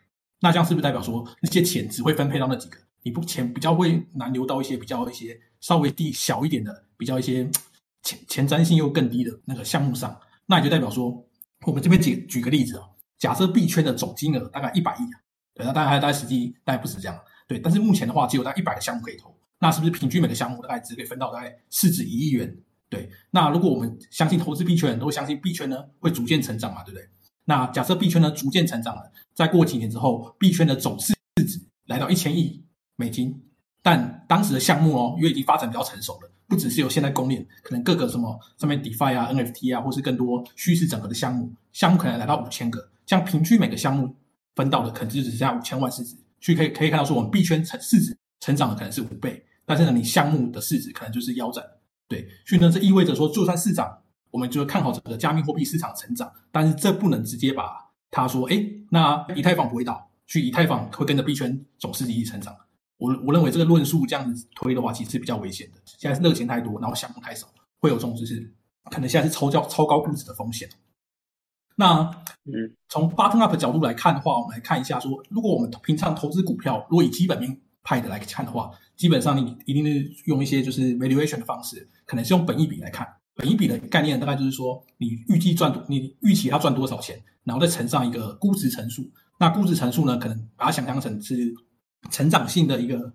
[0.40, 2.78] 那这样是不是代表说那些钱只会分配到那几个？
[3.02, 7.48] 你不钱比较会难留到一些比较一些稍微低小一点的，比较一些
[8.02, 10.18] 前前瞻性又更低的那个项目上？
[10.46, 11.24] 那也就代表说，
[11.66, 12.84] 我们这边举举个例子啊，
[13.18, 15.20] 假设币圈的总金额大概一百亿啊，
[15.54, 17.58] 对，那大概大概实际大概不止这样，对。
[17.58, 22.56] 但是目前的话，只有大概一百个项目可以投，那是不是平均每个项目大概只可以分到大概市值一亿元？
[22.88, 23.08] 对。
[23.30, 27.08] 那如果我们相信投资币圈，都相信币圈呢会逐渐成长嘛，对不对？
[27.44, 32.64] 那假设币圈呢逐渐成长了，再过几年之后，币圈的总市值来到一千亿
[33.00, 33.34] 美金，
[33.82, 36.30] 但当时的项目哦，因为已经发展比较成熟了。
[36.46, 44.12] 不只是有现在公链，可能各个什么上面 DeFi 啊、NFT 啊，或是更多虚实整合的项目，项目可能来到五千个，这样平均每个项目
[44.56, 46.16] 分到的可能就只剩下五千万市值。
[46.40, 51.64] 所以可以可以看到说，我们币圈成市值成长的可能是五倍，但是呢，你项目的市值可能就是腰斩。
[52.08, 53.96] 对，所以呢，这意味着说，就算市场
[54.32, 57.78] 我们就看好整个加密货币市场成长，但是这不能直接把
[58.10, 58.60] 他说，哎，
[58.90, 62.56] 那以太坊不会倒，去以太坊会跟着币圈总市值一起成长。
[63.00, 65.80] 我我认为这个论述这样子推的话，其实是比较危险的。
[65.86, 67.48] 现在是热钱太多，然后项目太少，
[67.80, 68.52] 会有这种就是
[68.90, 70.68] 可能现在是超高超高估值的风险。
[71.76, 72.02] 那
[72.44, 83.08] 嗯，从 bottom up 的角度来看的话，我们来看一下说，如果我们平常投资股票，如果以基本面派的来看的话，基本上你一定是用一些就是 valuation 的方式，可能是用本益比来看。
[83.34, 89.10] 本益比的概念大概就是说，你预计赚你预期它赚多少钱，然后再乘上一个估值乘数。
[89.38, 91.54] 那估值乘数呢，可能把它想象成是。
[92.10, 93.12] 成长性的一个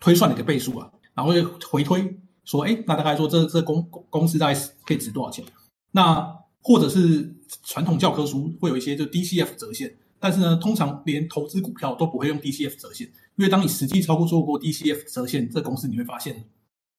[0.00, 5.44] 推算的一个倍数啊，然后会回推说，哎，那大概说这这公公司大概可以值多少钱？
[5.92, 6.26] 那
[6.60, 16.44] 或者是传统教科书会有一些就 DCF 折现，但是呢，通常连投资股票都不会用 DCF 折现，因为当你实际操作做过 DCF 折现，这公司你会发现，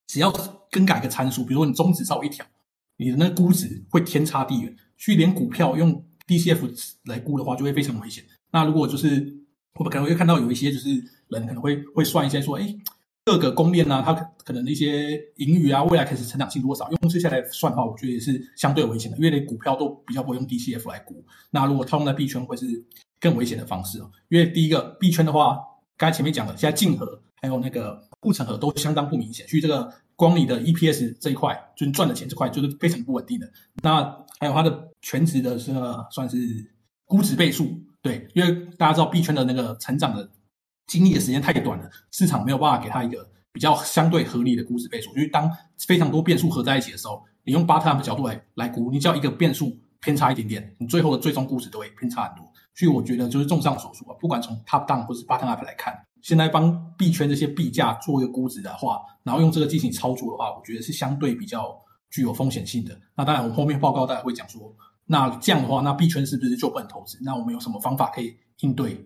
[0.07, 0.31] 只要
[0.69, 2.45] 更改一个参数，比如说你中指稍微一调，
[2.97, 8.23] 你的那个估值会天差地远，去连股票用 DCF 来估的话，就会非常危险。
[8.51, 9.33] 那如果就是
[9.75, 11.03] 我们可能会看到有一些就是。
[11.29, 12.75] 人可能会会算一些说，哎，
[13.25, 16.87] 各个公链啊，它可能一些盈余啊，未来开始成长性多少？
[16.91, 21.25] 用这些来算的话，我觉得也是相对危险的，因为连股票都比较不会用 DCF 来估。
[21.49, 22.67] 那如果套用在币圈，会是
[23.19, 24.11] 更危险的方式哦。
[24.29, 25.57] 因为第一个币圈的话，
[25.97, 33.51] 刚才前面讲的，现在竞合还有那个护城河都相当不明显，所以这个光你的 EPS 这一块，就是赚的钱这块，就是非常不稳定的。
[33.81, 34.03] 那
[34.39, 35.71] 还有它的权值的是
[36.11, 36.37] 算是
[37.05, 40.29] 估值倍数，对，因为大家知道币圈的那个成长的。
[40.85, 45.09] 经历的时间太短了，市场没有办法给他一个比较相对合理的估值倍数。
[45.11, 45.49] 因为当
[45.87, 52.45] 非常多变数合在一起的时候，你用 bottom 的角度来来估，你只要一个变数偏差一点点，你最后的最终估值都会偏差很多。
[52.75, 61.73] 所以我觉得就是综上所述啊，不管从 top down 或是 bottom up 来看，现在帮币圈这些币价做一个估值的话，然后用这个进行操作的话，我觉得是相对比较
[62.11, 62.99] 具有风险性的。
[63.15, 67.19] 那当然，我们后面报告大家会讲说，那这样的话，那币圈是不是就不能投资？
[67.23, 68.97] 那我们有什么方法可以应对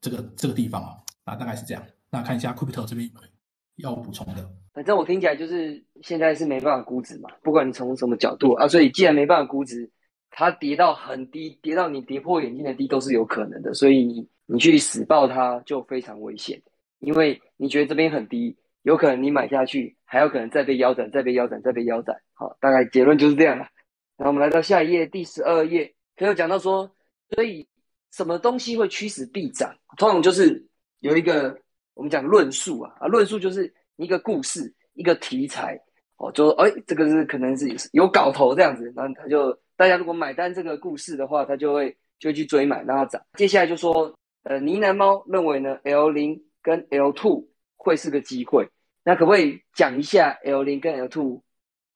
[0.00, 0.90] 这个这个地方啊？
[1.24, 1.82] 啊，大概是这样。
[2.10, 3.26] 那看一下 Crypto 这边有没
[3.76, 4.48] 有要补充的。
[4.74, 9.90] 反正我听起来就是现在是没办法估值嘛，不管你从什么角度啊，所以既然没办法估值，
[10.30, 13.72] 它跌到很低，跌到你跌破眼镜的低都是有可能的。
[13.72, 16.62] 所以你你去死抱它就非常危险，
[16.98, 22.14] 因为你觉得这边很低，有可能你买下去还有可能再被腰斩，再被腰斩，再被腰斩。
[22.34, 23.66] 好，大概结论就是这样了。
[24.16, 26.90] 那我们来到下一页，第十二页，可以讲到说，
[27.30, 27.66] 所以
[28.12, 29.76] 什么东西会驱使必涨？
[29.96, 30.64] 通常就是。
[31.00, 31.56] 有一个
[31.92, 35.78] 我们讲论述啊啊，论述就是一个故事，一个题材
[36.16, 43.22] 哦，就哎，这个是可能是有搞头这样子，然后他就大家如果买单这个故事的话，他就会就会去追买，让它涨。
[43.34, 44.12] 接下来就说，
[44.44, 48.66] 呃，呢喃猫认为呢，L 零跟 L two 会是个机会，
[49.04, 51.42] 那可不可以讲一下 L 零跟 L two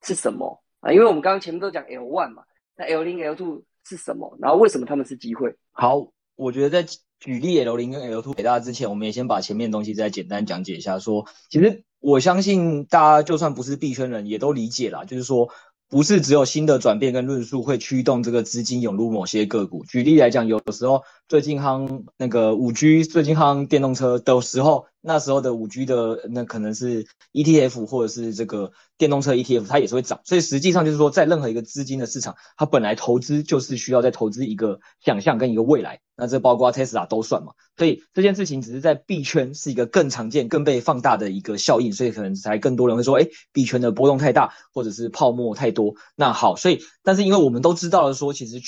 [0.02, 0.92] 是什么啊？
[0.92, 2.42] 因为我们刚刚前面都讲 L one 嘛，
[2.76, 4.36] 那 L 零 L two 是什么？
[4.40, 5.54] 然后为什么他们是机会？
[5.72, 6.92] 好，我觉得在。
[7.20, 10.98] 举例 L 零跟 L two 给大家之前，我们也先把前面的东西再简单讲解一下。
[10.98, 15.50] 说，其实我相信大家就算不是币圈人，也都理解啦，就是说，
[15.90, 19.84] 不是只有新的转变跟论述会驱动这个资金涌入某些个股。
[19.84, 24.86] 举例来讲，有的时候最近夯那个五 G，最近夯电动车的时候。
[25.00, 30.20] 那时候的五 G 的那可能是 ETF 或者是这个电动车 ETF，它也是会涨。
[30.24, 36.00] 所以实际上就是说，在任何一个资金的市场，它本来投资就是需要再投资一个想象跟一个未来。
[36.16, 37.52] 那这包括 Tesla 都算嘛。
[37.76, 41.92] 所以这件事情只是在币圈是一个更常见、更被放大的一个效应。
[41.92, 45.94] 所以可能才更多人会说，哎，币圈的波动太大，或者是泡沫太多。
[46.16, 48.60] 那好，所以但是因为我们都知道了说，其实。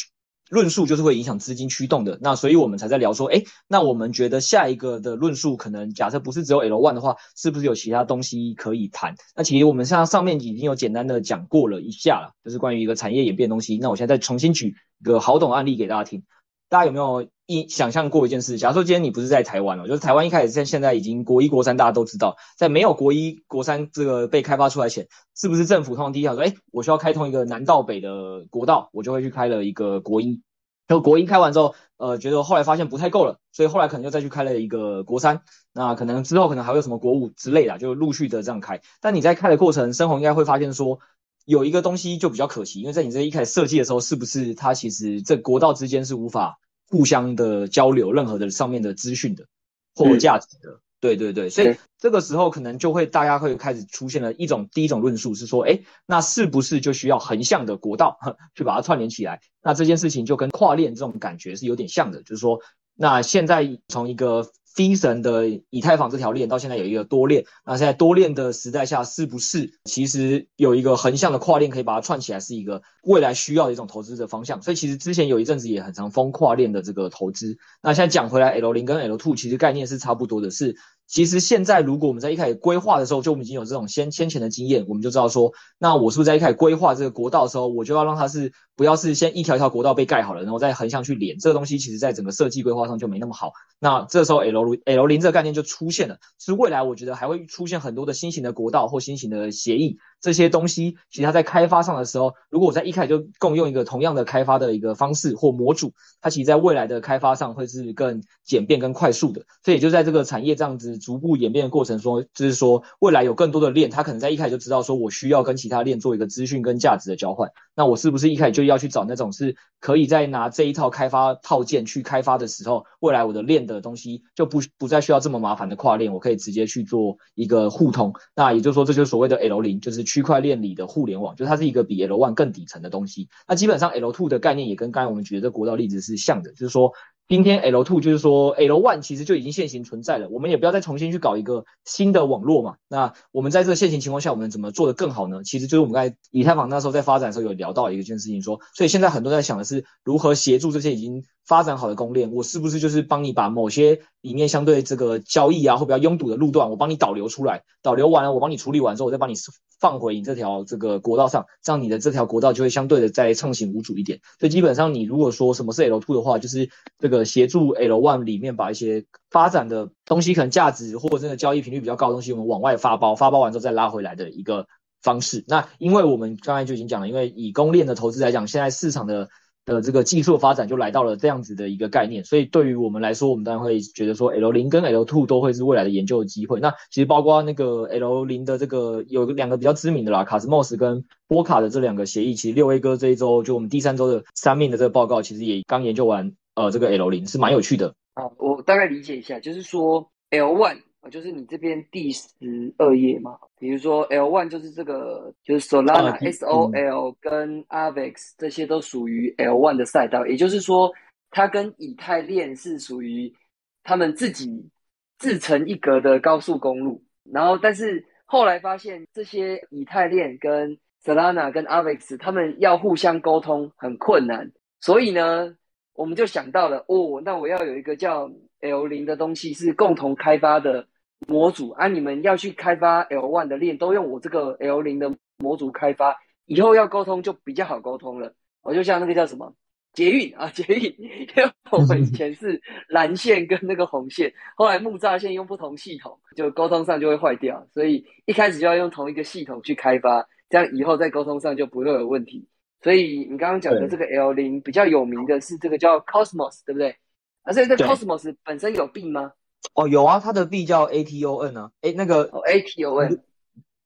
[0.52, 2.18] 论述就是会影响资金驱动的。
[2.20, 9.14] 那所以我们才在聊说，哎，那我们觉得下一个的论述可能假设不是只有 L one 的话，是不是有其他东西可以谈？
[9.34, 13.78] 那其实我们上上面已经有简单的讲过了一下了，就是关于一个产业演变东西。
[13.78, 16.22] 那我现在再重新举一个好懂案例给大家听。
[16.72, 18.56] 大家有没有一想象过一件事？
[18.56, 25.06] 假如说今天你不是在台湾哦，就是台湾一开始现现在已经国一国三，大家都知道，在没有国一国三这个被开发出来前，
[25.36, 30.40] 是不是政府通常第一条说，哎，我需要开通一个南到北的国道，我就会去开了一个国一。
[30.86, 35.42] 然后国一开完之后，呃，觉得后来发现不太够了，所以后来可能就再去开了一个国三。
[35.74, 38.80] 那可能之后可能还有什么国五之类的，就陆续的这样开。
[39.02, 41.00] 但你在开的过程，生活应该会发现说，
[41.44, 46.58] 有一个东西就比较可惜，因为在你这一开始设计的时候，是不是它其实这国道之间是无法
[46.92, 49.46] 互相的交流任何的上面的资讯的
[49.94, 58.18] 或价值的，对对对，所以这个时候可能就会大家会开始出现了一种第一种论述是说，哎，那是不是就需要横向的国道
[58.54, 59.40] 去把它串联起来？
[59.62, 62.60] 那这件事情就跟跨链这种感觉是有点像的，就是说，
[62.94, 64.46] 那现在从一个。
[64.74, 74.62] 飞神的以太坊这条链到现在有一个多链，那现在多链的时代下，是不是其实有一个横向的跨链可以把它串起来，是一个未来需要的一种投资的方向？
[74.62, 77.58] 所以其实之前有一阵子也很常封跨链的这个投资。
[77.82, 80.76] 那现在讲回来，L 零跟 L two 其实概念是差不多的，是。
[81.12, 93.52] 其实现在，如果我们在一开始规划的时候，就我们已经有这种先先前的经验，我们就知道说，那我是不是在一开始规划这个国道的时候，我就要让它是不要是先一条一条国道被盖好了，然后再横向去连这个东西，其实在整个设计规划上就没那么好。
[93.78, 99.98] 那这时候 L L 零这个概念就出现了，是未来我觉得还会出现很多的新型的国道或新型的协议。
[100.22, 109.42] 这些东西，其实它在开发上的时候，如果我在一开始就共用一个同样的开发的一个方式或模组，它其实在未来的开发上会是更简便、更快速的。
[109.64, 117.50] 所以，也就在这个产业这样子逐步演变的过程中，就是说，未来有更多的链，它可能在一开始就知道说，我需要跟其他链做一个资讯跟价值的交换。
[117.74, 128.14] 那我是不是一开始就要去找那种是可以在拿这一套开发套件去开发的时候，未来我的链的东西就不不再需要这么麻烦的跨链，我可以直接去做一个互通。
[128.36, 130.11] 那也就是说，这就是所谓的 L 零，就是。
[130.12, 133.30] 区块链里的互联网，就它是一个比 L1 更底层的东西。
[133.48, 136.92] 那基本上 L2 的概念也跟刚才我们举的这国道例子是像的，就是说
[137.28, 142.74] 今天 L2 就是说 L1 其实就已经现行存在了，我们也不要再重新去搞一个新的网络嘛。
[142.88, 145.42] 那我们在这个现行情况下，我们怎么做得更好呢？
[145.42, 159.34] 其实就是我们刚才以太坊那时候在发展的时候有聊到一件事情说，所以现在很多在想的是如何协助这些已经发展好的公链，我是不是就是帮你把某些里面相对这个交易啊或比较拥堵的路段，我帮你导流出来，导流完了我帮你处理完之后，我再帮你。
[159.80, 164.20] 放回你这条这个国道上，这样你的这条国道就会相对的再畅行无阻一点。
[164.38, 174.68] 所以基本上，你如果说什么是 L two 的话，就是这个协助 L one 里面把一些发展的东西，可能价值或者这个交易频率比较高的东西，我们往外发包，发包完之后再拉回来的一个
[175.02, 175.44] 方式。
[175.48, 179.30] 那因为我们刚才就已经讲了，因为以公链的投资来讲，现在市场的。
[179.64, 186.58] 的这个技术发展就来到了这样子的一个概念，所以对于我们来说，我们当然会觉得说 L 零跟 L two 都会是未来的研究的机会。
[186.60, 197.94] 那其实包括那个 L 零的这个有两个比较知名的啦，卡斯莫斯跟波卡的这两个协议，其实六 A 哥这一周就我们第三周的三面的这个报告，其实也刚研究完，呃，这个 L 零是蛮有趣的。
[198.14, 200.82] 啊，我大概理解一下，就是说 L one。
[201.10, 210.92] 就是你这边第十二页嘛，比如说 L one 就是这个，就是 Solana、SOL 跟 Avex 这些都属于 L one 的赛道，也就是说，
[211.30, 213.34] 它跟以太链是属于
[213.82, 214.70] 他们自己
[215.18, 217.02] 自成一格的高速公路。
[217.24, 225.56] 然后，但是后来发现这些以太链跟 Solana 跟 Avex 他们要互相沟通很困难，所以呢，
[225.94, 230.86] 我们就想到了，哦，那我要有一个叫 L 零的东西是共同开发的。
[231.26, 238.34] 模组啊，你们要去开发 L one 的链，都用我这个 L 零的模组开发，以后要沟通就比较好沟通了。
[238.62, 239.54] 我就像那个叫什么
[239.92, 252.46] 捷运啊， 捷运，因为我们以前是 蓝线跟那个红线，后来木栅线用不同系统，就沟通上就会坏掉，所以一开始就要用同一个系统去开发，这样以后在沟通上就不会有问题。
[252.82, 256.96] 所以你刚刚讲的这个 L 零比较有名的是这个叫 Cosmos，对不对？
[257.42, 259.32] 啊，所以这 Cosmos 本身有病吗？
[259.74, 263.20] 哦，有啊，它的币叫 ATON 啊，诶，那个、哦、ATON，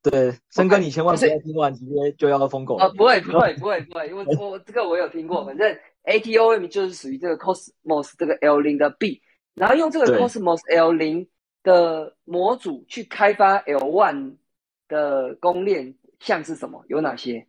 [0.02, 2.94] 对，森哥，你千万不要听完直接就要疯狗啊、哦！
[2.96, 9.20] 不会，不会，不会，不会，因为我这个我有听过，反正 ATON 就是属于这个 Cosmos 这个 L 零的币，
[9.54, 11.28] 然后用这个 Cosmos L 零
[11.62, 14.36] 的模组去开发 L one
[14.88, 16.84] 的公链，像是什么？
[16.88, 17.46] 有哪些？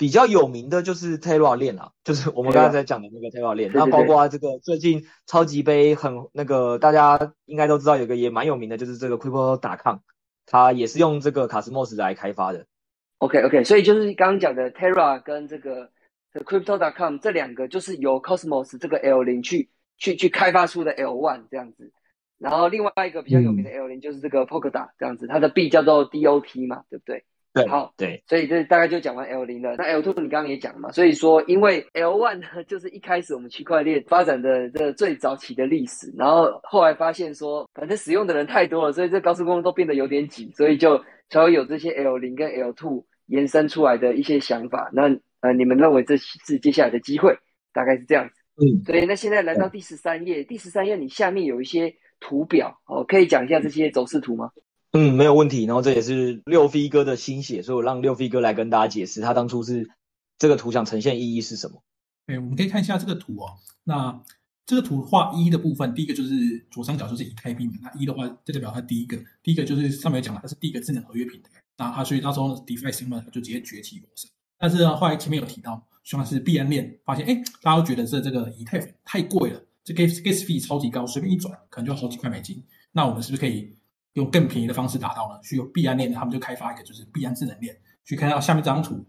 [0.00, 3.70] 比较有名的就是 Terra 链啊，就是我们刚才在讲的那个 Terra 链。
[3.74, 9.98] 那包括这个最近超级杯很那个，大家应该都知道有个也蛮有名的，就是这个 Crypto.com，
[10.46, 12.64] 它也是用这个 Cosmos 来开发的。
[13.18, 15.90] OK OK，所以就是刚刚讲的 Terra 跟这个
[16.32, 21.92] 的 Crypto.com 这两个就是由 Cosmos 这个 L 零去去去开发出的 L one 这样子。
[22.38, 27.26] 然后另外一个比较有名的 L 零就是这个 Polkadot 这样子，它的币叫做 DOT 嘛，对不对？
[27.52, 29.74] 对，好，对，所以这大概就讲完 L 零了。
[29.76, 40.96] 那 L two 你刚刚也讲了嘛，所以说因为 L one 呢， 就是一开始我们区块链发展的这最早期的历史，然后后来发现说，反正使用的人太多了，所以这高速公路都变得有点挤，所以就
[41.28, 44.88] 才会有这些 L 零跟 L two 延伸出来的一些想法。
[44.92, 45.08] 那
[45.40, 47.36] 呃，你们认为这是接下来的机会？
[47.72, 48.34] 大概是这样子。
[48.56, 51.92] 嗯，所以那现在来到第十三页，第十三页你下面有一些。
[52.22, 54.50] 图表哦，可以讲一下这些走势图吗？
[54.92, 55.64] 嗯，没有问题。
[55.64, 59.88] 然后这也是六飞哥的心血，所以我让六飞哥来跟大家解释，他当初是
[60.38, 61.82] 这个图想呈现意义是什么？
[62.26, 63.54] 对，我们可以看一下这个图哦。
[63.84, 64.22] 那
[64.66, 66.34] 这个图画一的部分，第一个就是
[66.70, 67.72] 左上角就是以太币嘛。
[67.82, 71.50] 那一的话，这代表它第一个，第一个就是上面有讲了，它是第一个智能合约平台。
[71.76, 74.30] 那它所以到时候 DeFi 新闻就直接崛起过程。
[74.58, 79.60] 但是呢，后来前面有提到，像是币安链发现，哎，大家都觉得这这个以太太贵了。
[79.82, 82.62] 这 gas gas fee 超级高，随便一转可能就好几块美金。
[82.92, 83.74] 那我们是不是可以
[84.14, 85.40] 用更便宜的方式达到呢？
[85.42, 87.76] 去用币安链，他们就开发一个就是币安智能链。
[88.04, 89.06] 去看到下面这张图，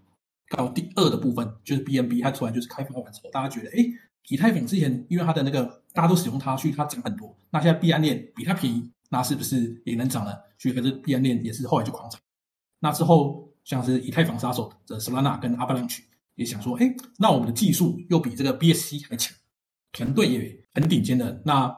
[0.49, 3.85] 到第二的部分就是 BNB，它突然就是开发完之后，大家觉得，哎，
[4.27, 7.35] 以太坊之前因为它的那个大家都使用它，所以它涨很多。
[7.49, 10.33] 那现在币安链比它便宜，那是不是也能涨呢？
[10.59, 12.21] 所以可是币安链也是后来就狂涨。
[12.79, 16.01] 那之后像是以太坊杀手的 Solana 跟 Avalanche
[16.35, 19.35] 也想说，哎，那我们的技术又比这个 BSC 还强。
[19.93, 21.75] 团队也很顶尖的，那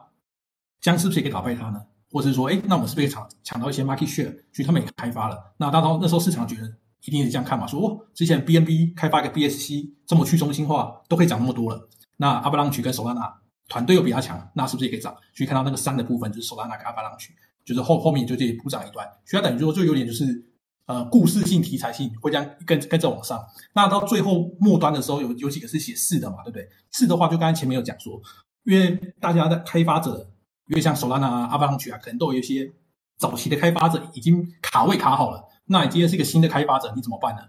[0.80, 1.84] 将是不是也可以打败他呢？
[2.14, 4.30] 或者是说，哎，那我们是不是抢抢到一些 market share？
[4.52, 5.52] 所以他们也开发了。
[5.56, 6.72] 那当时那时候市场觉得
[7.04, 11.88] 一定是这样看嘛，说哦，之前 BNB 开发一个 BSC 这么去中心化，都可以涨那么多了。
[12.18, 13.32] 那 Avalanche 跟 Solana
[13.68, 15.12] 团队又比他强，那是不是也可以涨？
[15.34, 17.30] 所以看到那个三的部分就是 Solana 跟 Avalanche，
[17.64, 19.04] 就是后后面就这里补涨一段。
[19.26, 20.46] 所以它等于说就有点就是
[20.86, 23.44] 呃故事性、题材性会这样跟跟着往上。
[23.74, 26.68] 那到最后末端的时候，有有几个是写四的嘛，对不对？
[26.92, 28.22] 四的话，就刚才前面有讲说。
[28.64, 30.26] 因为大家的开发者，
[30.68, 32.72] 因为像 Solana 啊、阿巴隆区啊，可能都有一些
[33.18, 35.44] 早期的开发者已经卡位卡好了。
[35.66, 37.42] 那你今天是一个新的开发者，你怎么办呢？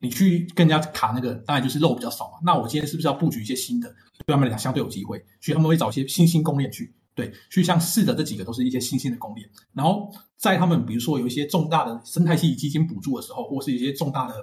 [0.00, 2.38] 你去跟人家卡那个，当然就是肉比较少嘛。
[2.42, 3.88] 那我今天是不是要布局一些新的，
[4.26, 5.18] 对他们来讲相对有机会？
[5.40, 9.48] 所以他们会找一些新兴公链去，对，所以像是的这几个都是一些新兴的公链。
[9.72, 14.34] 然后在他们比如说有一些重大的生态系基金补助的时候，或是一些重大的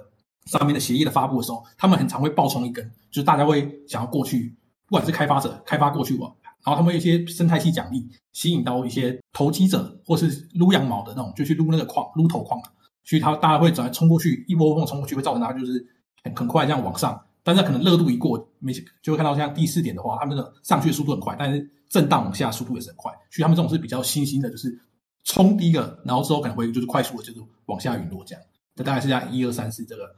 [0.46, 4.56] 上面的协议的发布的时候，他们很常会爆冲一根，就是大家会想要过去。
[4.86, 6.26] 不管是开发者开发过去吧，
[6.64, 12.60] 然后他们有一些生态系奖励，吸引到一些投机者或是撸羊毛的那种，就去撸那个矿，撸头矿，
[13.02, 15.84] 所以他大家会转冲过去，一波波冲过去，会造成他就是
[16.22, 24.78] 很很快这样往上，但是可能热度一过，没就会看到像第四点的话，他们的上去的速度很快，但是震荡往下速度也是很快，所以他们这种是比较新兴的，就是
[25.24, 28.42] 冲第一个，然后之后可能会就是快速的就是往下陨落这样，
[28.76, 30.14] 这大概是这样一二三四这个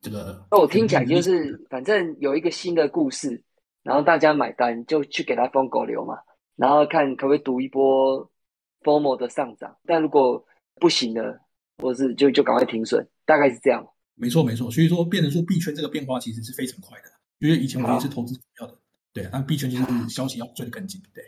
[0.00, 0.42] 这个。
[0.50, 3.42] 那我听起来就是反正有一个新的故事。
[3.82, 6.18] 然后大家买单就去给他疯狗流嘛，
[6.54, 8.30] 然后看可不可以赌一波
[8.84, 10.44] FOMO 的上涨，但如果
[10.76, 11.40] 不行了，
[11.78, 13.84] 或是就就赶快停损，大概是这样。
[14.14, 17.06] 没错没错，所以说变成说币圈这个变化其实是非常快的，
[17.40, 18.78] 因为以前我们是投资股票的，
[19.12, 21.24] 对，但币圈就是消息要追得更紧，对。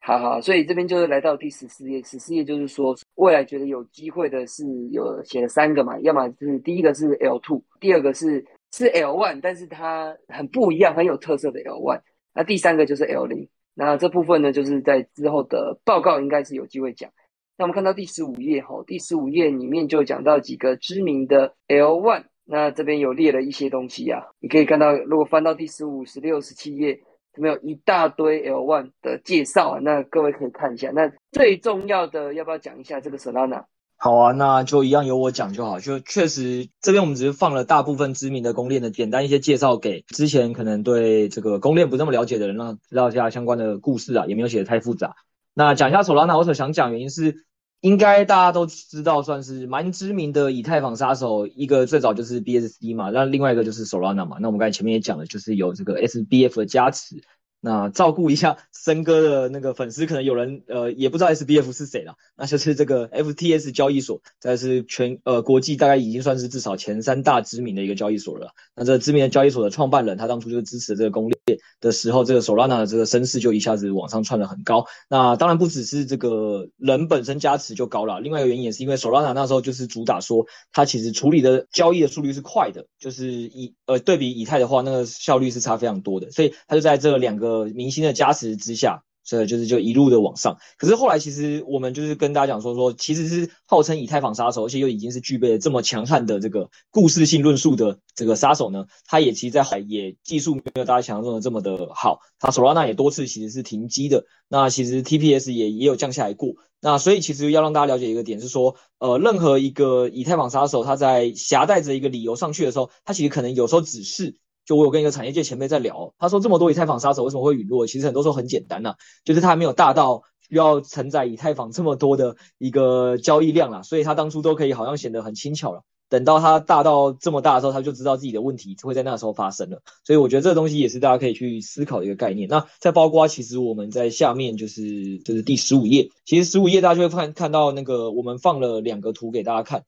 [0.00, 8.44] 好好，所以这边就是来到第十四页，十四页就是说未来觉得有机会的是有写了三个嘛，要么是第一个是 L two，第二个是。
[8.72, 12.00] 是 L one，但是它很不一样，很有特色的 L one。
[12.34, 13.48] 那第三个就是 L 零。
[13.74, 17.10] 那这部分呢，就是在之后的报告应该是有机会讲。
[17.56, 22.24] 那我们看到第十五页哈，第十五页里面就讲到几个知名的 L one。
[22.44, 26.98] 那这边有列了一些东西啊，你可以看到，如果翻到第十五、十六、十七页，
[27.32, 29.78] 这边有一大堆 L one 的介绍啊。
[29.82, 30.90] 那各位可以看一下。
[30.92, 33.64] 那最重要的，要不要讲一下这个 Solana？
[34.00, 35.80] 好啊，那就一样由我讲就好。
[35.80, 45.16] 就确实这边我们只是放了大部分知名的公链的简单一些介绍，给之前可能对这个公链不这么了解的人，让知道一下相关的故事啊，也没有写得太复杂。
[45.52, 47.44] 那讲一下 Solana，我所想讲原因是，
[47.80, 51.48] 应该大家都知道，算是蛮知名的以太坊杀手。
[51.48, 54.36] 一个最早就是 BSC 嘛，那另外一个就是 Solana 嘛。
[54.40, 57.16] 那我们刚才前面也讲了，就是有这个 SBF 的加持。
[57.60, 68.52] 那照顾一下 森哥的那个粉丝，可能有人呃也不知道 SBF 是谁了，那就是这个 FTS 交易所，这是全呃国际大概已经算是至少前三大知名的一个交易所了。
[68.76, 74.86] 那这知名的交易所的创办人，他当初就是支持这个公链的时候，这个 Solana 的这个声势就一下子往上窜的很高。
[75.08, 87.47] 那当然不只是这个人本身加持就高了，另外一个原因也是因为 Solana 那时候就是主打说，它其实处理的交易的速率是快的，就是以呃对比以太的话，那个效率是差非常多的，所以它就在这两个。
[87.48, 90.58] 呃，明星的加持之下，所以就是就一路的往上。
[90.76, 106.54] 可是后来其实我们就是跟大家讲说说，其实是号称以太坊杀手，而且又已经是具备了这么强悍的这个故事性论述的这个杀手呢，他也其实在海也技术没有大家想象中的这么的好，他 Solana 也多次其实是停机的，那其实 TPS 也也有降下来过。
[106.80, 114.36] 那所以其实要让大家了解一个点是说，呃，任何一个以太坊杀手他在挟带着一个理由上去的时候，他其实可能有时候只是。
[114.68, 117.86] 就我有跟一个产业界前辈在聊，他说这么多以太坊杀手为什么会陨落？
[117.86, 125.84] 其实很多时候很简单呐、就是他还没有大到需要承载以太坊这么多的一个交易量啦，所以他当初都可以好像显得很轻巧了。
[126.10, 129.80] 等到他大到这么大的时候，他就知道自己的问题会在那时候发生了。
[130.04, 132.46] 所以我觉得这个东西也是大家可以去思考的一个概念。
[132.50, 139.84] 那再包括其实我们在下面就是就是第十五页，其实十五页大家就会看看到那个我们放了两个图给大家看。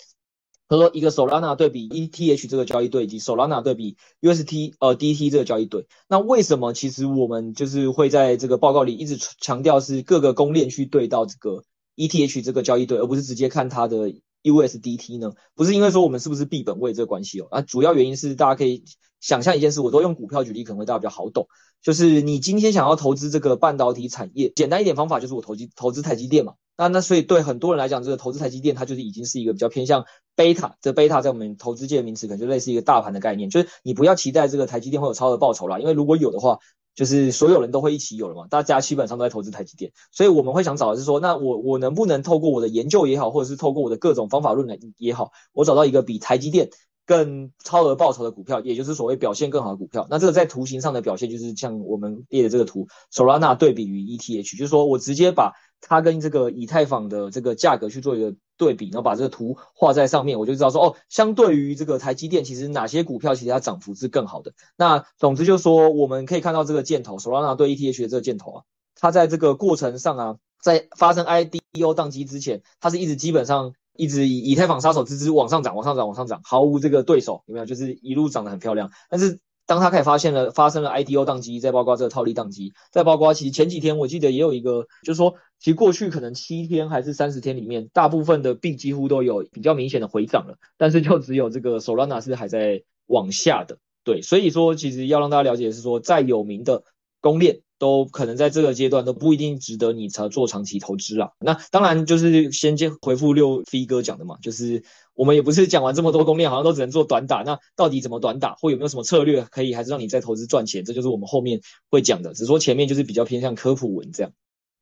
[0.71, 5.89] 他说一个 Solana 对比 ETH 这个交易对，以及 Solana 对比 UST 呃 DT 这个交易对。
[6.09, 11.65] 那为什么其实我们就是会在这个报告里一直强调是各个公链去对到这个
[11.97, 14.15] ETH 这个交易对，而不是直接看它的
[14.45, 15.33] USDT 呢？
[15.57, 18.85] 不是因为说我们是不是币本位这个关系哦，啊，主要原因是大家可以
[19.19, 21.49] 想象一件事，我都用股票举例，可能会大家比较好懂。
[21.83, 26.53] 就是你今天想要投资这个半导体产业，简单一点方法就是我投机投资台积电嘛。
[26.81, 30.77] 那那所以对很多人来讲，这个投资台积电，它就是已经是一个比较偏向贝塔。
[30.81, 33.51] 这贝塔在我们投资界的名词，可能就类似一个大盘的概念。
[33.51, 36.59] 就是你不要期待这个台积电会有超额报酬啦，因为如果有的话，
[36.95, 38.47] 就是所有人都会一起有了嘛。
[38.49, 46.71] 大家基本上都在投资台积电，所以我们会想找的是说，那我我能不能透过我的研究也好，或者是透过我的各种方法论来也好，我找到一个比台积电
[47.05, 50.07] 更超额报酬的股票，也就是所谓表现更好的股票。
[50.09, 55.53] 那这个在图形上的表现，就是像我们列的这个图，Solana 对比于 ETH，就是说我直接把。
[55.81, 64.53] 它跟这个以太坊的这个价格去做一个对比，然后把这个图画在上面，我就知道说，哦，相对于这个台积电，其实哪些股票其实它涨幅是更好的。
[64.77, 68.63] 那总之就是说，我们可以看到这个箭头，Solana 对 ETH 的这个箭头啊，
[68.95, 77.67] 它在这个过程上啊，在发生 IDO 宕机之前，它是一直基本上一直以以太坊杀手之姿往上涨，往上涨，往上涨，毫无这个对手，有没有？
[77.67, 79.41] 就是一路涨得很漂亮，但是。
[79.71, 93.79] 当他开始发现了发生了 IDO 宕机，再包括这个套利宕机，再包括其实前几天我记得也有一个，就是说其实过去可能七天还是三十天里面，大部分的币几乎都有比较明显的回涨了，但是就只有这个 Solana 是还在往下的。
[94.03, 96.83] 对，所以说其实要让大家了解是说，再有名的
[97.21, 101.31] 公链都可能在这个阶段都不一定值得你才做长期投资啊。
[101.39, 104.83] 那当然就是先接回复六飞哥讲的嘛，就是。
[105.21, 107.43] 我们也不是讲完这么多攻略，好像都只能做短打。
[107.43, 110.83] 那到底怎么短打，或有没有什么策略可以，还是让你在投资赚钱？
[110.83, 111.61] 这就是我们后面
[111.91, 112.33] 会讲的。
[112.33, 114.33] 只是说前面就是比较偏向科普文这样。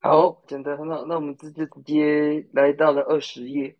[0.00, 1.04] 好，讲的很好。
[1.06, 3.76] 那我们直接直接来到了二十页。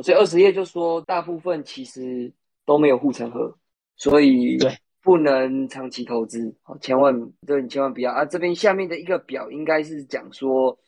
[0.00, 2.32] 所以二十页就说，大部分其实
[2.64, 3.58] 都没有护城河，
[3.96, 6.54] 所以对不能长期投资。
[6.62, 7.12] 好，千万
[7.44, 8.24] 对你千万不要啊！
[8.24, 10.78] 这边下面的一个表应该是讲说，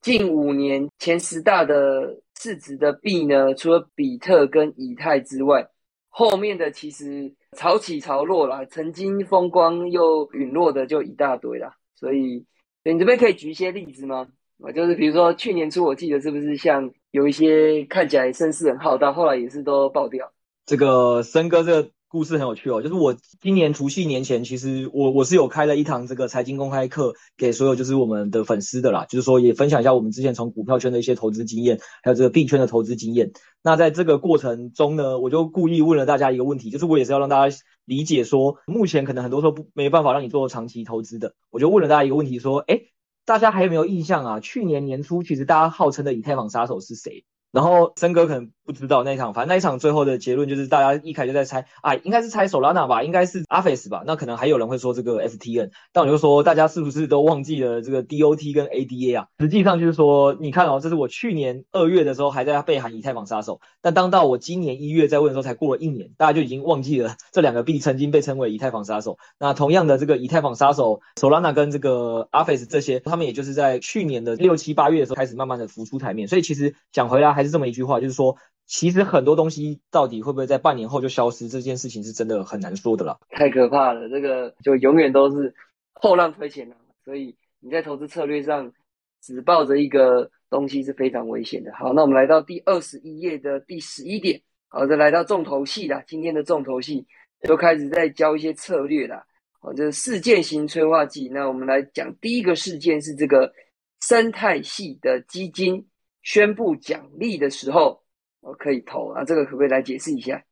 [0.00, 2.21] 近五年前十大的。
[2.42, 5.68] 市值的币呢，除了比特跟以太之外，
[6.08, 11.76] 后面的其实潮起潮落啦，曾经风光又陨落的就一大堆啦。
[11.94, 12.44] 所以，
[12.84, 14.26] 你这边可以举一些例子吗？
[14.60, 20.32] 啊，就是比如说去年初，我记得是不是像有一些看起来声势很浩大，后来也是都爆掉。
[20.66, 21.90] 这个森哥这个。
[22.12, 33.32] 故事很有趣哦，就是我今年除夕年前，其实我我是有开了一堂这个财经公开课给所有就是我们的粉丝的啦，就是说也分享一下我们之前从股票圈的一些投资经验，还有这个币圈的投资经验。
[33.62, 37.56] 那在这个过程中呢，我就故意问了大家一个问题，就是我也是要让大家
[37.86, 42.92] 理解说，目前可能很多时候不没办法让你做长期投资的，我就问了大家一个问题，说，诶，
[43.24, 44.40] 大家还有没有印象啊？
[44.40, 47.24] 去年年初，其实大家号称的以太坊杀手是谁？
[47.52, 59.26] 然后森哥可能不知道那一场，反正那一场最后的结论就是大家一开就在猜啊，应该是猜 Solana 吧，应该是 Aphes 吧，那可能还有人会说这个 FTN，但我就说大家是不是都忘记了这个 DOT 跟 ADA 啊？
[59.40, 69.18] 实际上就是说，你看哦，这是我去年二月的时候还在被喊以太坊杀手，但当到我今年一月再问的时候，才过了一年，大家就已经忘记了这两个币曾经被称为以太坊杀手。
[69.40, 78.36] 那同样的这个以太坊杀手 Solana 跟这个 Aphes 这些，他们也就是在去年的六七八月的时候开始慢慢的浮出台面，所以其实讲回来还是这么一句话，就是说。
[78.72, 83.18] 其实很多东西到底会不会在半年后就消失，这件事情是真的很难说的啦。
[83.28, 85.54] 太可怕了，这个就永远都是
[85.92, 88.72] 后浪推前浪，所以你在投资策略上
[89.20, 91.70] 只抱着一个东西是非常危险的。
[91.74, 97.06] 好，那我们来到第二十一页的第十一点，好，再来到重头戏啦，今天的重头戏
[97.42, 99.22] 就开始在教一些策略啦。
[99.60, 101.28] 好，这是事件型催化剂。
[101.28, 103.52] 那我们来讲第一个事件是这个
[104.00, 105.86] 生态系的基金
[106.22, 108.01] 宣布奖励的时候。
[108.42, 110.44] 我可以投啊，这个可不可以来解释一下？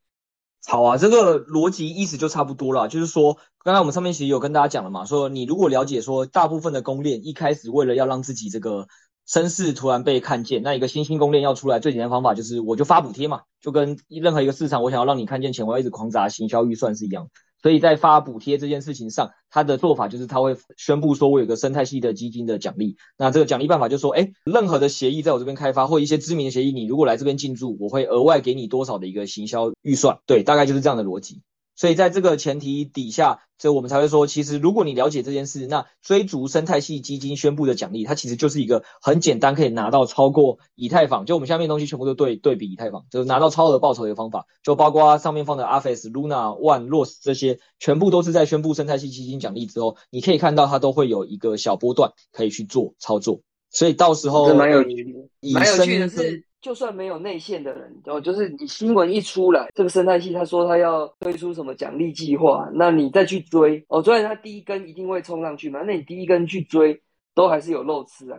[0.67, 8.87] 好啊，这个逻辑意思就差不多了，就是说，刚才我们上面其实有跟大家讲了嘛，说你如果了解说，大部分的公链一开始为了要让自己这个
[9.27, 17.29] 声势突然被看见，那一个新兴公链要出来，最简单的方法就是我就发补贴嘛，就跟任何一个市场我想要让你看见钱，我要一直狂砸行销预算是一样。
[17.63, 22.97] 所以在发补贴这件事情上，他的做法就是他会宣布说，我有个生态系的基金的奖励。
[23.19, 30.19] 那这个奖励办法就是说，哎，任何的协议在我这边开发或一些知名的协议，你如果来这边进驻，我会额外给你多少的一个行销预算。
[30.27, 31.43] 对，大概就是这样的逻辑。
[31.81, 55.03] 所以在这个前提底下，所以我们才会说，其实如果你了解这件事，那追逐生态系基金宣布的奖励，它其实就是一个很简单可以拿到超过以太坊，就我们下面的东西全部都对对比以太坊，就是拿到超额报酬的一个方法，就包括上面放的 Aves、Luna、One、ROS 这些，全部都是在宣布生态系基金奖励之后，你可以看到它都会有一个小波段可以去做操作，所以到时候蛮有趣
[55.41, 56.45] 的，蛮有趣的是。
[56.61, 67.03] 就算没有内线的人，哦，就是你新闻一出来，这个生态系他说他要推出什么奖励计划，那你再去追，哦，虽然他第一根一定会冲上去嘛，那你第一根去追，
[67.35, 68.39] 都还是有肉吃啊。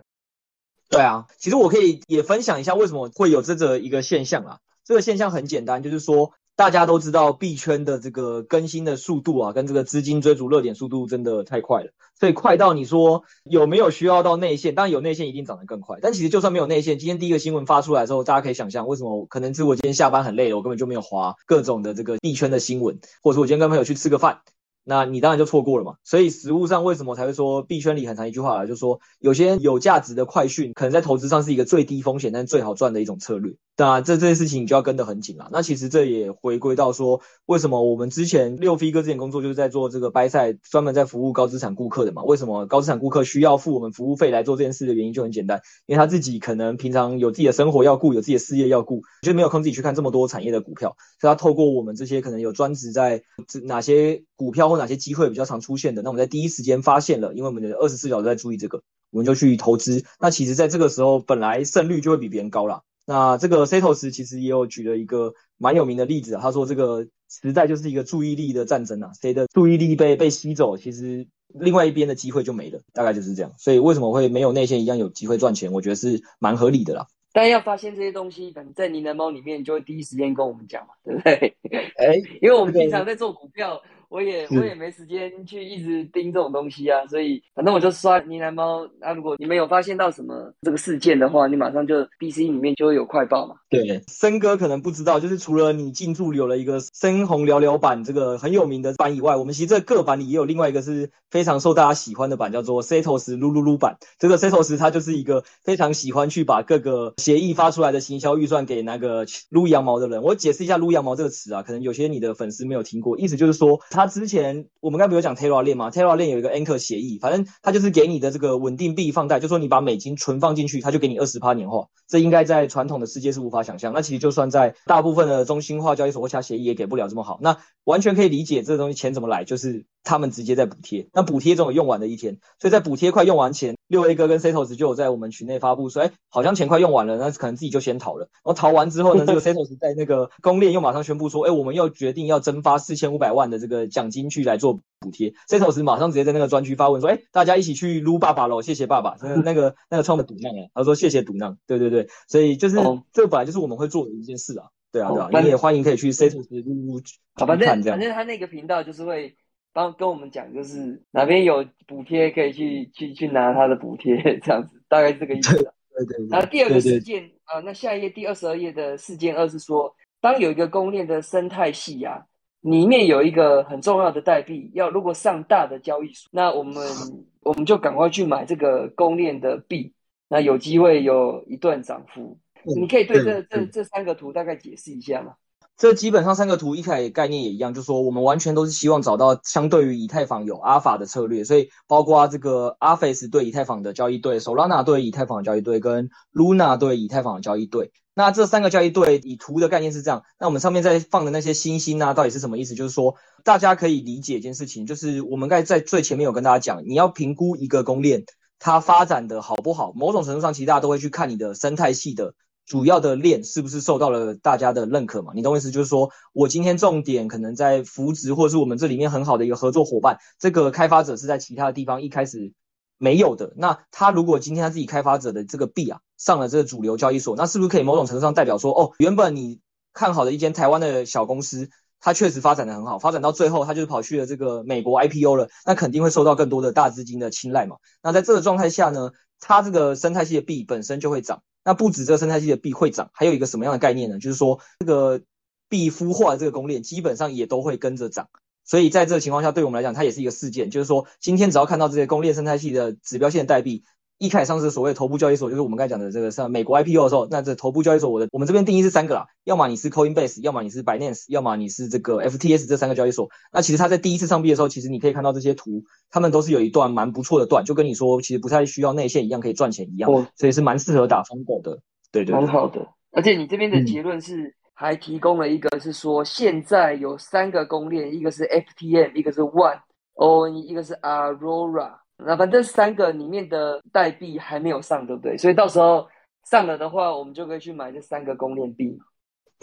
[0.90, 4.60] 对啊，其实我可以也分享一下为什么会有这个一个现象啊。
[4.84, 6.32] 这个现象很简单，就是说。
[6.56, 14.76] 大家都知道币圈的这个更新的速度啊，跟这个资金追逐热点速度真的太快了，所以快到你说有没有需要到内线？
[14.76, 19.26] 当然有内线一定涨得更快，但其实就算没有内线，今天第一个新闻发出来之后，大家可以想象为什么？
[19.26, 24.42] 可能是我今天下班很累了，我根本就没有滑各种的这个币圈的新闻，或者说我今天跟朋友去吃个饭。
[24.84, 33.54] 那你当然就错过了嘛，所以实务上为什么才会说币圈里很长一句话来，就是说有些有价值的快讯，可能在投资上是一个最低风险但最好赚的一种策略。
[33.76, 35.50] 当然这这件事情你就要跟得很紧了。
[35.52, 42.24] 那其实这也回归到说，为什么我们之前六飞哥之前工作就是在做这个掰赛专门在服务高资产顾客的嘛？
[42.24, 53.24] 为什么高资产顾客需要付我们服务费来做这件事的原因就很简单，因为他自己可能平常有自己的生活要顾，有自己的事业要顾，就没有空自己去看这么多产业的股票，所以他透过我们这些可能有专职在
[53.64, 60.04] 哪些股票或哪些机会比较常出现的，那我们在第一时间发现了，因为我们的二十四小时在注意这个，我们就去投资。
[60.20, 62.82] 那其实在这个时候，本来胜率就会比别人高啦。
[63.12, 73.52] 那这个 Setos 其实也有举了一个蛮有名的例子啊，他说这个时代就是一个注意力的战争啊，谁的注意力被被吸走，其实另外一边的机会就没了，大概就是这样。
[73.58, 75.74] 所以为什么会没有内线一样有机会赚钱？
[75.74, 77.08] 我觉得是蛮合理的啦。
[77.34, 81.58] 但要发现这些东西，可能在呢喃猫里面就会第一时间跟我们讲嘛，对不对？
[81.98, 83.82] 哎， 因为我们平常在做股票。
[84.12, 88.86] 我也我也没时间去一直盯这种东西啊，所以反正我就刷呢喃猫。
[89.00, 93.56] 那、啊、如果你们有发现到什么这个事件的话，你马上就 BC 里面就会有快报嘛。
[93.70, 103.96] 对，森哥可能不知道，就是除了你进驻有了一个深红聊聊版这个很有名的版以外，我们其实这个版里也有另外一个是非常受大家喜欢的版，叫做 Setos 噜噜噜版。
[104.20, 110.22] 这个 Setos 它就是一个非常喜欢去把各个协议发出来的行销预算给那个撸羊毛的人。
[110.22, 121.86] 我解释一下“撸羊毛”这个词啊，可能有些你的粉丝没有听过，意思就是说他他之前我们刚不有讲 Terra 链吗？Terra 链有一个 Anchor 协议，反正他就是给你的这个稳定币放贷，就说你把美金存放进去，他就给你二十趴年化。
[122.08, 123.94] 这应该在传统的世界是无法想象。
[123.94, 127.38] 那其实就算在大部分的中心化交易所或其他协议也给不了这么好。
[127.44, 131.08] 那完全可以理解这个东西钱怎么来，就是他们直接在补贴。
[131.14, 138.30] 那补贴总有用完的一天，所以在补贴快用完前，六 A 哥跟 Setos 就有在我们群内发布说，哎，好像钱快用完了，那可能自己就先逃了。
[138.36, 145.34] 然后逃完之后呢， 这个 Setos 在那个公链又马上宣布说，哎，我们又决定要增发四千五百万的这个奖金去来做补贴。
[145.48, 149.16] Setos 马上直接在那个专区发文说，哎，大家一起去撸爸爸喽，谢谢爸爸。
[149.22, 157.02] 那个那个那个创的赌浪啊，他说谢谢赌浪，对对对，所以就是、哦、这本来就是我们会做的一件事啊，对啊对啊，你、哦、也欢迎可以去 Setos 撸撸，
[157.36, 159.36] 好，反正反正他那个频道就是会。
[159.74, 165.56] 帮跟我们讲，就是哪边有补贴可以去去去拿他的补贴，这样子，大概是这个意思。
[165.94, 166.28] 对对对。
[166.30, 172.26] 然后第二个事件啊，那下一页第二十二页的事件二是说，当有一个公链的生态系啊，
[172.62, 176.76] 里面有一个很重要的代币，要如果上大的交易所，那我们
[177.42, 179.94] 我们就赶快去买这个公链的币，
[180.30, 182.38] 那有机会有一段涨幅。
[182.64, 185.34] 你可以对这这这三个图大概解释一下吗？
[185.78, 197.92] 这基本上三个图一开概念也一样，就是说我们完全都是希望找到相对于以太坊有阿法的策略，所以包括这个 Aves 对以太坊的交易对，Solana 对以太坊的交易对，跟 Luna 对以太坊的交易对。
[198.14, 202.76] 那这三个交易对以图的概念是这样，那我们上面在放的那些星星啊，到底是什么意思？
[202.76, 208.26] 就是说大家可以理解一件事情，就是我们刚才在最前面有跟大家讲，你要评估一个公链
[208.60, 212.36] 它发展的好不好，某种程度上其实大家都会去看你的生态系的。
[212.72, 215.34] 主要的链是不是受到了大家的认可嘛？
[215.36, 222.54] 你懂我意思，就是说我今天重点可能在扶植，或者是我们这里面很好的一个合作伙伴，这个开发者是在其他的地方一开始
[222.98, 223.52] 没有的。
[223.58, 229.60] 那他如果今天他自己开发者的这个币啊上了这个主流交易所，那是不是可以某种程度上代表说，哦，原本你
[229.94, 231.70] 看好的一间台湾的小公司，
[232.00, 237.76] 它确实发展的很好，发展到最后，它就是跑去了这个美国 IPO 了，那肯定会受到更多的大资金的青睐嘛。
[238.02, 239.12] 那在这个状态下呢，
[239.42, 241.44] 它这个生态系的币本身就会涨。
[241.66, 244.20] 那不止这个生态系的币会涨，还有一个什么样的概念呢？
[244.20, 245.22] 就是说这个
[245.68, 248.30] 币孵化的这个公链基本上也都会跟着涨。
[248.64, 253.84] 所以在这个情况下，对我们来讲，它也是一个事件，就是说今天只要看到这些公链生态系的指标线代币。
[254.22, 263.32] 一开始上市所谓的头部交易所，就是我们刚才讲的这个像美国 IPO 的时候，那这头部交易所，我的我们这边定义是三个啦，要么你是 Coinbase，要么你是 Binance，要么你是这个 FTS 这三个交易所。
[263.52, 271.80] 那其实它在第一次上币的时候，其实你可以看到这些图，他们都是有一段蛮不错的段，就跟你说其实不太需要内线一样可以赚钱一样，所以是蛮适合打风口的。
[272.12, 272.88] 对对，对，蛮好的。
[273.12, 281.94] 而且你这边的结论是还提供了一个是说，现在有三个公链，一个是 FTM，一个是 One，ONE，一个是 Aurora。
[282.26, 285.38] 那反正三个里面的代币还没有上，对不对？
[285.38, 286.08] 所以到时候
[286.50, 288.98] 上了的话，我们就可以去买这三个公链币。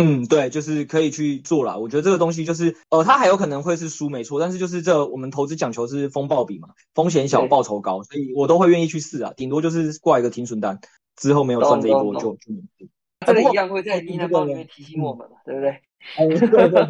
[0.00, 1.76] 嗯，对，就是可以去做啦。
[1.76, 4.38] 我觉得这个东西就是，呃，它还有可能会是输，没错。
[4.38, 9.32] 但是就是这我们投资讲求是风暴比嘛，风险小报酬高，所以我都会愿意去试啊。
[9.36, 10.78] 顶多就是挂一个停损单，
[11.16, 12.88] 之后没有赚这一波就就没事。
[13.26, 15.80] 这个一样会在低那包里面提醒我们嘛，对不对？
[16.16, 16.84] 嗯、对对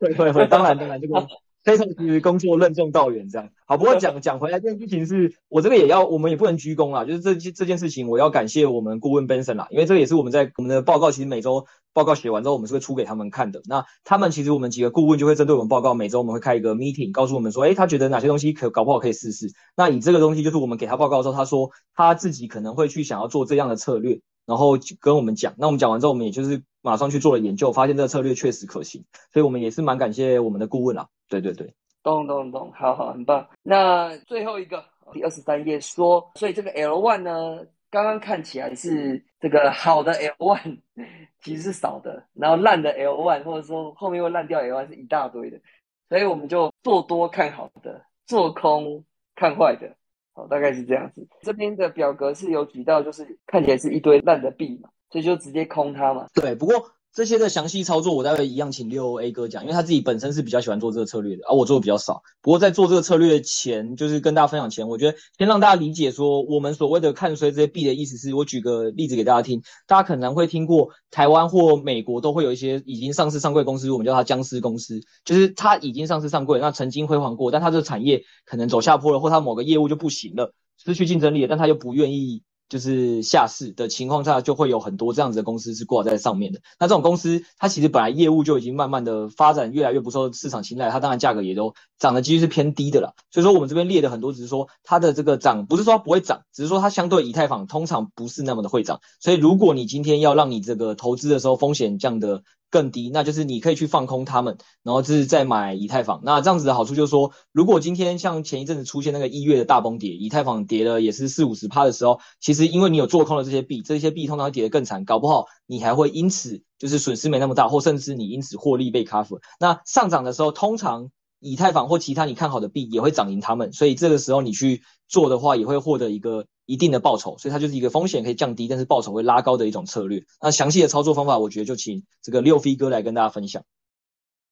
[0.00, 1.26] 对，会会会，当然当然这个。
[1.68, 13.60] 非常是工作任重道远这样，好，不过讲讲回来，这件事情是我这个也要，我们也不能鞠躬啦，就是这这件事情，我要感谢我们顾问 Benson 啦，因为这个也是我们在我们的报告，其实每周报告写完之后，我们是会出给他们看的。
[13.66, 19.52] 那他们其实我们几个顾问就会针对我们报告，每周我们会开一个 meeting，告诉我们说，诶，他觉得哪些东西可搞不好可以试试。
[19.76, 25.54] 那以这个东西，就是我们给他报告的时候，他说他自己可能会去想要做这样的策略，然后跟我们讲。
[25.58, 31.08] 那我们讲完之后，我们也就是马上去做了研究，发现这个策略确实可行，所以我们也是蛮感谢我们的顾问啊。
[31.28, 31.74] 对对对。
[32.02, 33.46] 咚咚咚，好好，很棒。
[33.62, 40.78] 那最后一个第二十三页说，所以这个 L one 呢，刚刚看起来是这个好的 L one，
[41.42, 45.60] 其实是少的，然后烂的 L one，或者说后面会烂掉 L one 是一大堆的，
[46.08, 49.04] 所以我们就做多看好的，做空
[49.34, 49.94] 看坏的，
[50.32, 51.28] 好，大概是这样子。
[51.42, 56.26] 这边的表格是有举到，就是看起来是一堆烂的币嘛，所以就直接空它嘛。
[56.34, 56.74] 对，不过。
[57.14, 62.22] 这些的详细操作，我待会一样请六 A 哥讲，因为他自己本身是比较喜欢做这个策略的，而、啊、我做的比较少。
[62.42, 82.42] 不过在做这个策略前，就是跟大家分享前，我觉得先让大家理解说，我们所谓的看衰这些币的意思是，我举个例子给大家听，大家可能会听过台湾或美国都会有一些已经上市上柜公司，我们叫它僵尸公司，就是它已经上市上柜，那曾经辉煌过，但它这个产业可能走下坡了，或它某个业务就不行了，失去竞争力了，但它又不愿意。
[82.68, 86.60] 就是下市的情况下，就会有很多这样子的公司是挂在上面的。
[86.78, 93.14] 那这种公司，它其实本来业务就已经慢慢的发展越来越不受市场青睐，它当然价格也都涨的几率是偏低的啦。
[93.30, 99.00] 所以说我们这边列的很多，只是说它的这个涨，不是说它不会涨，只是说它相对以太坊通常不是那么的会涨。
[99.20, 106.20] 所以如果你今天要让你这个投资的时候风险降的更低，那就是你可以去放空他们，然后就是再买以太坊。
[106.24, 119.40] 那这样子的好处就是说，如果今天像前一阵子出现那个一月的大崩跌，以太坊跌了也是四五十趴的时候，其实因为你有做空了这些币，这些币通常会跌得更惨，搞不好你还会因此就是损失没那么大，或甚至你因此获利被 cover。
[119.58, 121.10] 那上涨的时候，通常
[121.40, 126.46] 以太坊或其他你看好的币也会涨赢他们，所以这个时候你去做的话，也会获得一个。
[126.68, 130.22] 一定的报酬，所以它就是一个风险可以降低，但是报酬会拉高的一种策略。
[130.42, 133.64] 那详细的操作方法，我觉得就请这个六飞哥来跟大家分享。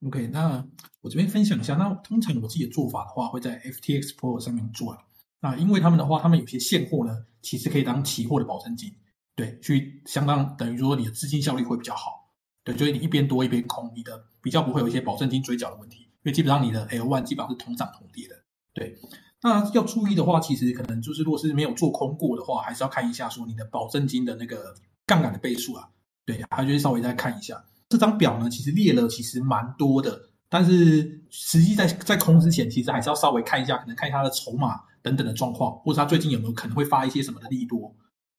[0.06, 0.66] OK，那
[1.02, 1.74] 我这边分享一下。
[1.74, 4.96] 那通常我自己的做法的话，会在 FTX Pro 上面做。
[5.40, 8.90] 那因为他们的话，他们有些现货呢，其实可以当期货的保证金，
[9.34, 12.32] 对，去相当等于说你的资金效率会比较好。
[12.64, 18.34] 对，就是你一边多一边空，你的比较不会有一些保证金追缴的问题，因为基本上你的 L1 基本上是同涨同跌的，
[18.72, 18.98] 对。
[19.42, 24.74] 那要注意的话，其实可能就是，如果是没有做空过的话，还是要看一下说你的保证金的那个
[25.06, 25.88] 杠杆的倍数啊。
[26.24, 37.94] 对，还是稍微再看一下这张表呢，其实列了其实蛮多的，但是实际在在空之前，其实还是要稍微看一下，可能看一下它的筹码等等的状况，或者它最近有没有可能会发一些什么的利多。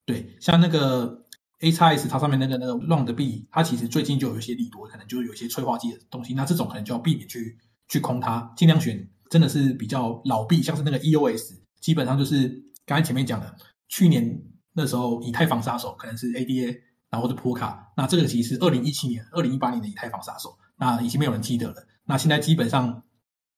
[0.05, 1.23] 对，像那个
[1.61, 9.07] AXS 它上面那个那个 Round 币，它其实最近就有一些利多，可能就有一些催化剂的东西，那这种可能就要避免去去空它，尽量选。
[9.29, 12.47] 真的是比较老币，像是那个 EOS，基本上就是
[12.85, 13.55] 刚才前面讲的，
[13.89, 14.41] 去年
[14.73, 21.75] 那时候以太坊杀手可能是 ADA，然后是波卡，那这个其实是二零一七年、二零一八年的以太坊杀手，那已经没有人记得了。
[22.05, 23.03] 那现在基本上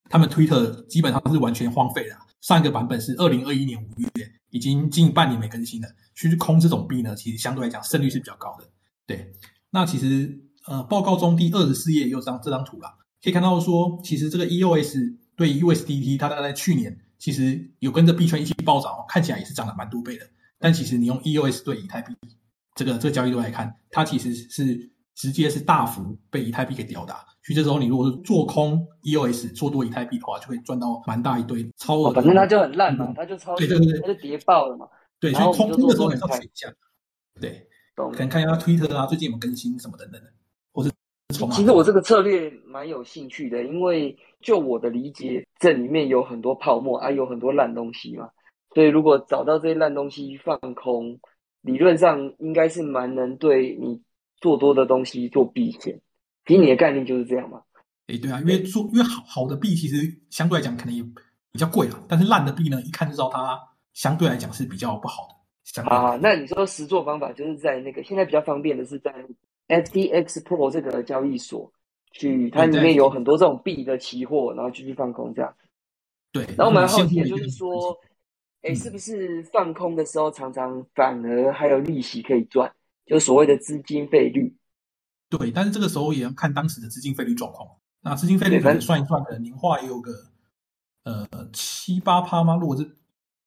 [0.09, 5.87] 他们 Twitter 基本上是完全荒废了，上一个版本是二零二一年五月，已经近半年没更新了。
[6.15, 8.65] 去空这种币呢，其实相对来讲胜率是比较高的。
[9.05, 9.31] 对，
[9.69, 15.18] 那其实呃报告中第二十四页也有张这张图啦，可以看到说，其实这个 EOS。
[15.39, 20.25] 对 USDT，它大概在去年其实有跟着币圈一起暴涨，看起来也是涨了蛮多倍的。
[20.59, 22.13] 但其实你用 EOS 对以太币
[22.75, 27.25] 这个这个交易度来看，它其实是直接是大幅被以太币给吊打。
[27.41, 32.13] 所以这时候你如果是做空 EOS 做多以太币的话，就会赚到蛮大一堆超额、哦。
[32.13, 34.85] 反正它就很烂嘛，它就超对对对，它就跌爆了嘛。
[35.21, 36.67] 对，所以空空的时候还是要选一下。
[37.39, 37.65] 对，
[37.95, 40.27] 可能看一下 Twitter 啊，最近有没有更新什么等等的，
[40.73, 40.91] 或是。
[41.51, 48.29] 其实我这个策略蛮有兴趣的，因为就我的理解，这里面有很多泡沫啊，有很多烂东西嘛。
[48.73, 51.19] 所以如果找到这些烂东西放空，
[51.61, 54.01] 理论上应该是蛮能对你
[54.41, 55.99] 做多的东西做避险。
[56.45, 57.61] 凭你的概念就是这样嘛？
[58.07, 59.95] 诶，对啊，因为做因为好好的币其实
[60.29, 61.03] 相对来讲可能也
[61.51, 63.59] 比较贵啊，但是烂的币呢，一看就知道它
[63.93, 65.83] 相对来讲是比较不好的。
[65.83, 69.13] 啊，那你说实做方法就是在那个现在比较方便的是在。
[69.69, 71.71] FTX Pro 这个交易所，
[72.11, 75.55] 去它里面有很多这种币的期货，然后继续放空这样。
[76.31, 76.43] 对。
[76.57, 77.97] 然后我蛮好奇的就是说，
[78.61, 82.73] 哎，是不是放空的时候常常反而还有利息可以赚，
[83.05, 84.55] 就所谓的资金费率？
[85.29, 87.69] 对，但是这个时候也要看当时的资金费率状况。
[88.01, 90.11] 那资金费率可能算一算，可能年化也有个
[91.03, 92.55] 呃七八趴吗？
[92.55, 92.89] 如果是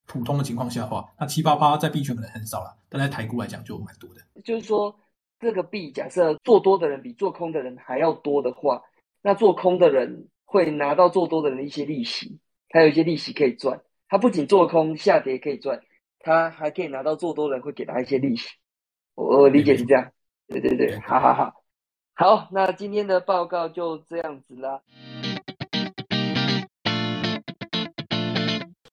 [0.07, 4.21] 普通的情况下的话，那七八趴在币圈可能很少了，但在台股来讲就蛮多的。
[4.45, 4.97] 就是说。
[5.43, 8.81] 这个币假设做多的人比做空的人还要多的话，
[9.23, 12.39] 那做空的人会拿到做多的人的一些利息，
[12.69, 13.83] 他有一些利息可以赚。
[14.09, 15.83] 他不仅做空下跌可以赚，
[16.21, 18.51] 他还可以拿到做多人会给他一些利息。
[19.17, 20.13] 我我理解是这样，
[20.47, 21.65] 对对对，好好好，
[22.15, 24.81] 好，那今天的报告就这样子啦。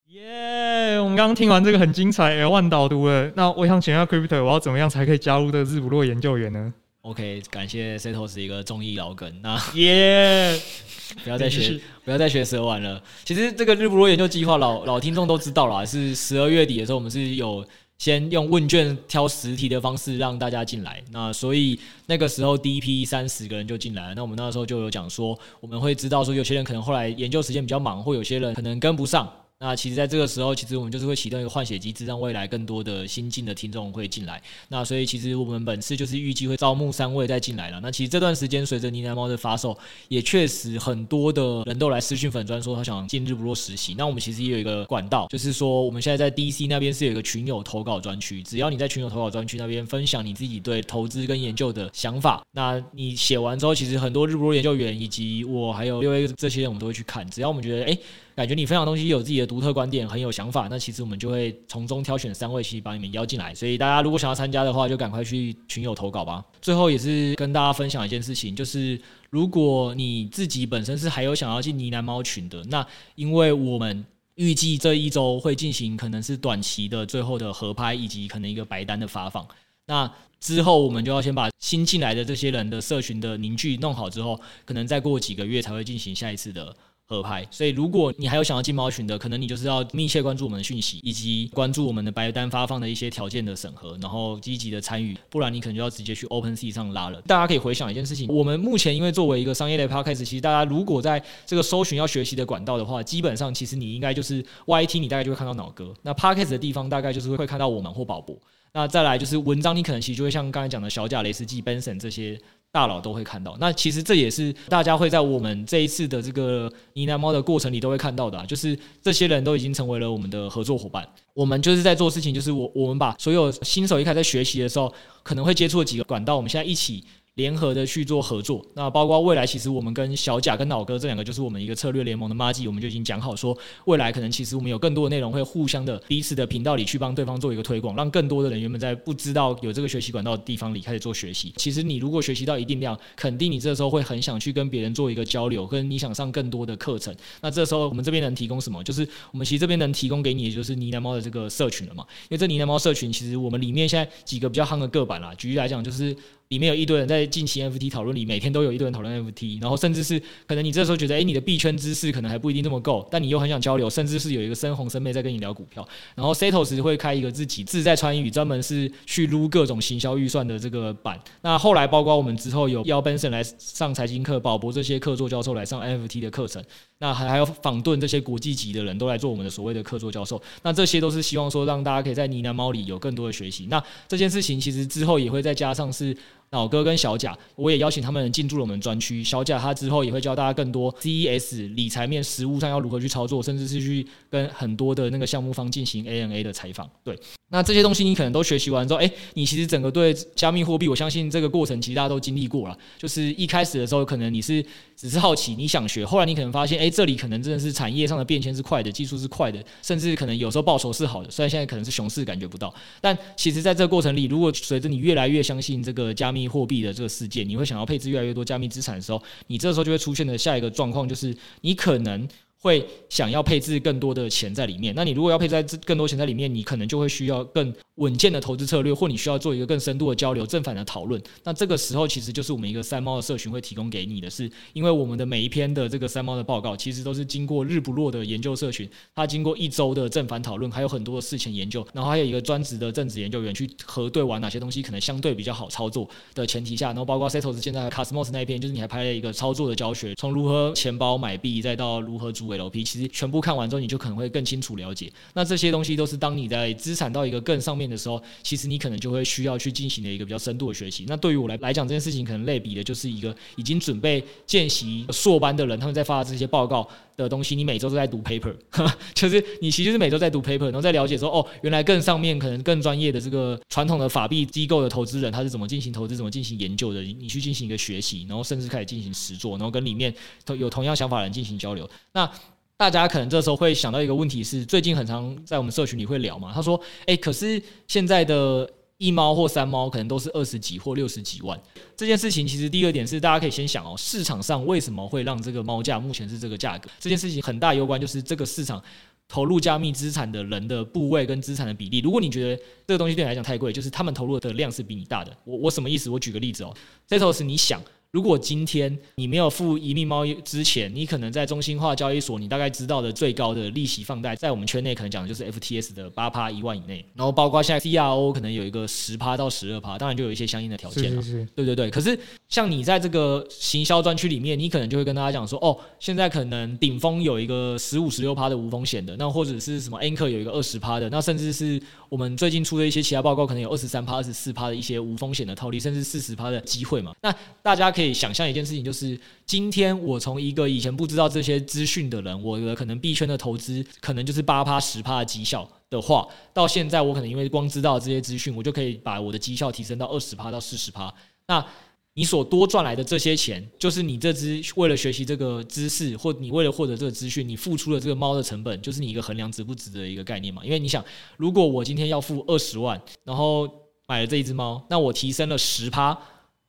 [0.09, 9.31] 耶！Yeah, 我们刚刚听完这个很精彩 L one 导读了，那我想请问 Crypto，我要怎么样才可以加入这个日不落研究员呢？OK，感谢 Setos 一个中医老梗。
[9.43, 13.01] 那耶，Yeah, 不要再学，不要再学蛇丸了。
[13.23, 17.63] 其实这个日不落研究计划，老老听众都知道啦，是十二月底的时候，我们是有
[17.99, 21.03] 先用问卷挑十题的方式让大家进来。
[21.11, 24.13] 那所以那个时候第一批三十个人就进来了。
[24.15, 29.31] 那我们那时候就有讲说，我们会知道说，有些人可能后来研究时间比较忙，或有些人可能跟不上。
[29.61, 34.41] 那其实，在这个时候，其实我们就是会启动一个换血机制，让未来更多的新进的听众会进来。
[34.69, 37.77] 那所以，其实我们本次就是预计会招募三位再进来了。
[37.81, 43.93] 那其实这段时间，随着呢喃猫的发售，也确实很多的人都来私讯粉专说他想进日不落实习。
[43.97, 57.29] 那我们其实也有一个管道，就是说我们现在在 DC 那边是有一个群友投稿专区，只要你在群友投稿专区那边分享你自己对投资跟研究的想法，那你写完之后，其实很多日不落研究员以及我还有六 A 这些人，我们都会去看。
[57.29, 57.97] 只要我们觉得，哎。
[58.39, 63.53] 感觉你分享东西有自己的独特观点，很有想法，那其实我们就会从中挑选三位，其实把你们邀进来。
[63.53, 66.41] 所以大家如果想要参加的话，就赶快去群友投稿吧。
[66.61, 68.97] 最后也是跟大家分享一件事情，就是
[69.29, 79.45] 如果你自己本身是还有想要进呢喃猫群的，那因为我们预计这一周会进行可能是短期的最后的合拍，以及可能一个白单的发放。
[79.85, 80.09] 那
[80.39, 86.73] 之后我们就要先把新进来的这些人的社群的凝聚弄好之后，可能再过几个月才会进行下一次的。
[87.09, 97.19] 合拍，所以如果你还有想要进猫群的，可能你就是要密切关注我们的讯息，以及关注我们的白单发放的一些条件的审核，然后积极的参与，不然你可能就要直接去 OpenSea 上拉了。
[97.23, 108.37] 大家可以回想一件事情，我们目前因为作为一个商业类 Podcast，其实大家如果在这个搜寻要学习的管道的话，基本上其实你应该就是 YT，你大概就会看到脑哥，那 Podcast 的地方大概就是会看到我们或宝博，
[108.71, 112.39] 那再来就是文章，你可能其实就会像刚才讲的小贾雷斯基、Benson 这些。
[112.71, 121.07] 大佬都会看到，那其实这也是大家会在我们这一次的这个呢喃猫的过程里都会看到的啊，就是这些人都已经成为了我们的合作伙伴。
[121.33, 124.93] 我们就是在做事情，就是我我们把所有新手一开始在学习的时候
[125.23, 127.03] 可能会接触的几个管道，我们现在一起。
[127.39, 141.53] 联合的去做合作，那包括未来，其实我们跟小贾跟老哥这两个就是我们一个策略联盟的麻吉，我们就已经讲好说，未来可能其实我们有更多的内容会互相的彼此的频道里去帮对方做一个推广，让更多的人原本在不知道有这个学习管道的地方里开始做学习。
[141.55, 147.15] 其实你如果学习到一定量，肯定你这时候会很想去跟别人做一个交流，跟你想上更多的课程。
[147.39, 148.83] 那这时候我们这边能提供什么？
[148.83, 152.03] 就是我们其实这边能提供给你，的就是呢喃猫的这个社群了嘛。
[152.23, 156.15] 因为这呢喃猫社群其实我们里面现在几个比较夯的个版啦，举例来讲就是。
[156.49, 171.21] 里面有一堆人在近期 NFT 讨论里，每天都有一堆人讨论 NFT，然后甚至是可能你这时候觉得，哎，你的币圈知识可能还不一定这么够，但你又很想交流，甚至是有一个深红深妹在跟你聊股票，然后 Setos 会开一个自己自在川语专门是去撸各种行销预算的这个版。
[171.41, 176.63] 那后来包括我们之后有邀 Benson 来上财经课，宝博这些客座教授来上 NFT 的课程，
[176.97, 183.67] 那还还有访顿这些国际级的人都来做我们的所谓的客座教授，那这些都是希望说让大家可以在呢喃猫里有更多的学习。
[183.69, 186.17] 那这件事情其实之后也会再加上是。
[186.51, 189.23] 老哥跟小贾，我也邀请他们进驻了我们专区。
[189.23, 196.89] 小贾他之后也会教大家更多 CES 理财面实务上要如何去操作，甚至是去跟很多的那个项目方进行 ANA 的采访。
[197.03, 197.17] 对，
[197.49, 202.77] 那这些东西你可能都学习完之后，哎，你其实整个对加密货币，我相信这个过程其实大家都经历过了。
[202.97, 211.29] 就是一开始的时候，可能你是只是好奇，你想学，后来你可能发现，哎，这里可能真的是产业上的变迁是快的，技术是快的，甚至可能有时候报酬是好的。
[211.29, 222.27] 虽然现在可能是熊市感觉不到，但其实在这个过程里，如果随着你越来越相信这个加密货币的这个世界，你会想要配置越来越多加密资产的时候，你这时候就会出现的下一个状况就是，你可能。
[222.61, 231.21] 会想要配置更多的钱在里面，那你如果要配置在更多钱在里面，你可能就会需要更稳健的投资策略，或你需要做一个更深度的交流、正反的讨论。
[231.43, 255.11] 那这个时候，其实就是我们一个三猫的社群会提供给你的是，因为我们的每一篇的这个三猫的报告，其实都是经过日不落的研究社群，它经过一周的正反讨论，还有很多的事前研究，然后还有一个专职的政治研究员去核对完哪些东西可能相对比较好操作的前提下，然后包括 Setos 现在 Cosmos 那一篇，就是你还拍了一个操作的教学，从如何钱包买币，再到如何鬼楼梯其实全部看完之后，你就可能会更清楚了解。
[255.33, 261.05] 那这些东西都是当你在资产到一个更上面的时候，其实你可能就会需要去进行的一个比较深度的学习。
[261.07, 266.89] 那对于我来来讲，这件事情可能类比的就是一个已经准备见习硕班的人，他们在发的这些报告
[267.23, 268.53] 的东西，你每周都在读 paper，
[269.13, 280.13] 就是你其实是每周在读 paper，然后在了解说，哦，原来更上面可能更专业的这个传统的法币机构的投资人，他是怎么进行投资、怎么进行研究的，你去进行一个学习，然后甚至开始进行实作，然后跟里面
[280.57, 281.89] 有同样想法的人进行交流。
[282.13, 282.29] 那
[282.77, 286.53] 大家可能这时候会想到一个问题是，最近很常在我们社群里会聊嘛。
[286.53, 288.65] 他说：“哎，可是现在的
[288.99, 291.59] 一猫或三猫可能都是二十几或六十几万。
[291.97, 296.89] 这件事情其实第二点是，大家可以先想哦，市场上为什么会让这个猫价目前是这个价格？
[296.99, 298.83] 这件事情很大攸关就是这个市场
[299.27, 301.99] 投入加密资产的人的部位跟资产的比例。
[301.99, 305.35] 如果你觉得这个东西对你来讲太贵，就是他们投入的量是比你大的。
[305.45, 306.09] 我我什么意思？
[306.09, 306.75] 我举个例子哦，
[307.07, 307.81] 这时候是你想。”
[308.11, 321.21] 如果今天你没有付一命猫之前，你可能在中心化交易所，你大概知道的最高的利息放贷，在我们圈内可能讲的就是 FTS 的八趴一万以内，然后包括现在 CRO 可能有一个十趴到十二趴，当然就有一些相应的条件了。
[321.21, 321.91] 是是是，对对对。
[321.91, 331.79] 可是像你在这个行销专区里面，你可能就会跟大家讲说，哦，现在可能顶峰有一个十五十六趴的无风险的，那或者是什么 Anchor 有一个二十趴的，那甚至是
[332.09, 337.13] 我们最近出的一些其他报告，可能有二十三趴、二十四趴的一些无风险的套利，甚至四十趴的机会嘛。
[337.21, 337.31] 那
[337.61, 338.81] 大家可以想象一件事情。
[338.81, 351.13] 就是今天，我从一个以前不知道这些资讯的人，我的可能币圈的投资可能就是八趴十趴的绩效的话，到现在我可能因为光知道这些资讯，我就可以把我的绩效提升到二十趴到四十趴。
[351.47, 351.65] 那
[352.13, 360.63] 你所多赚来的这些钱，就是你这只为了学习这个知识，或你为了获得这个资讯，你付出的这个猫的成本，就是你一个衡量值不值得的一个概念嘛？
[360.63, 361.03] 因为你想，
[361.37, 363.69] 如果我今天要付二十万，然后
[364.07, 366.17] 买了这一只猫，那我提升了十趴。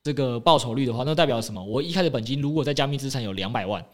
[0.02, 1.62] 这个报酬率的话，那代表什么？
[1.62, 3.84] 我一开始本金如果在加密资产有两百万，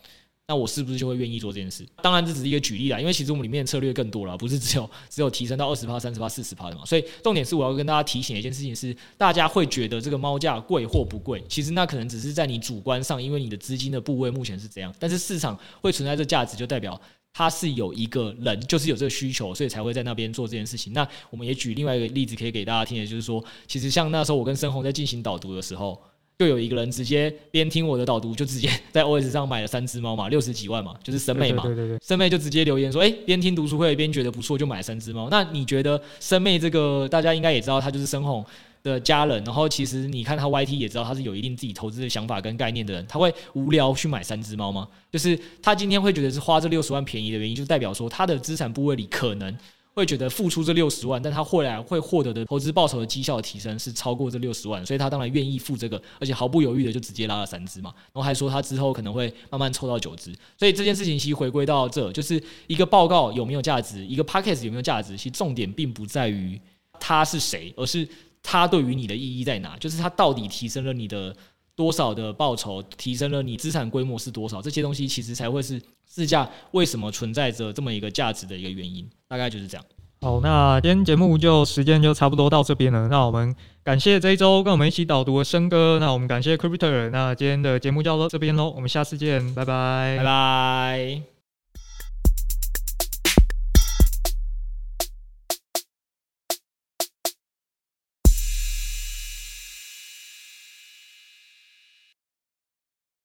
[0.48, 1.84] 那我是不是就会愿意做这件事？
[2.00, 6.84] 当然这只是一个举例啦，因为其实我们里面的策略更多了，不是只有只有提升到二十趴、三十趴、四十趴的嘛。
[6.84, 17.00] 所以重点是我要跟大家提醒一件事情是，大家会觉得这个猫价贵或不贵，其实那可能只是在你主观上，因为你的资金的部位目前是这样，但是市场会存在这价值，就代表。
[17.37, 20.95] 他是有一个人，就是有这个需求，所以才会在那边做这件事情。
[20.95, 26.01] 那我们也举另外一个例子，可以给大家听的，就是说，其实像那时候我跟申红在进行导读的时候，
[26.39, 31.62] 就有一个人直接边听我的导读，就直接在 OS 上买了三只猫嘛，六十几万嘛，就是生妹嘛。
[31.62, 35.28] 对对对，生妹就直接留言说，哎，边听读书会边觉得不错，就买了三只猫。
[35.28, 38.43] 那你觉得生妹这个大家应该也知道，他就是申红
[38.87, 44.87] 的家人，然后其实你看他 YT 也知道他是有一定自己投资的想法跟概念的人，他会无聊去买三只猫吗？
[45.11, 49.57] 就是他今天会觉得是花这六十万便宜的原因，就代表说他的资产部位里可能
[49.95, 66.61] 会觉得付出这六十万，但他后来会获得的投资报酬的绩效提升是超过这六十万，所以他当然愿意付这个，而且毫不犹豫的就直接拉了三只嘛，然后还说他之后可能会慢慢凑到九只，所以这件事情其实回归到这，就是一个报告有没有价值，一个 podcast 有没有价值，其实重点并不在于
[67.01, 68.07] 他是谁，而是。
[68.49, 69.76] 它对于你的意义在哪？
[69.78, 71.34] 就是它到底提升了你的
[71.74, 74.62] 多少的报酬，提升了你资产规模是多少？
[74.62, 79.05] 这些东西其实才会是市价为什么存在着这么一个价值的一个原因。
[79.26, 79.84] 大概就是这样。
[80.22, 83.09] 好，那今天节目就时间就差不多到这边了。
[83.09, 85.99] 那我们感谢这一周跟我们一起导读的申哥。
[85.99, 87.11] 那我们感谢 Cryptor。
[87.11, 88.70] 那今天的节目就到这边喽。
[88.74, 91.36] 我们下次见，拜拜，拜拜。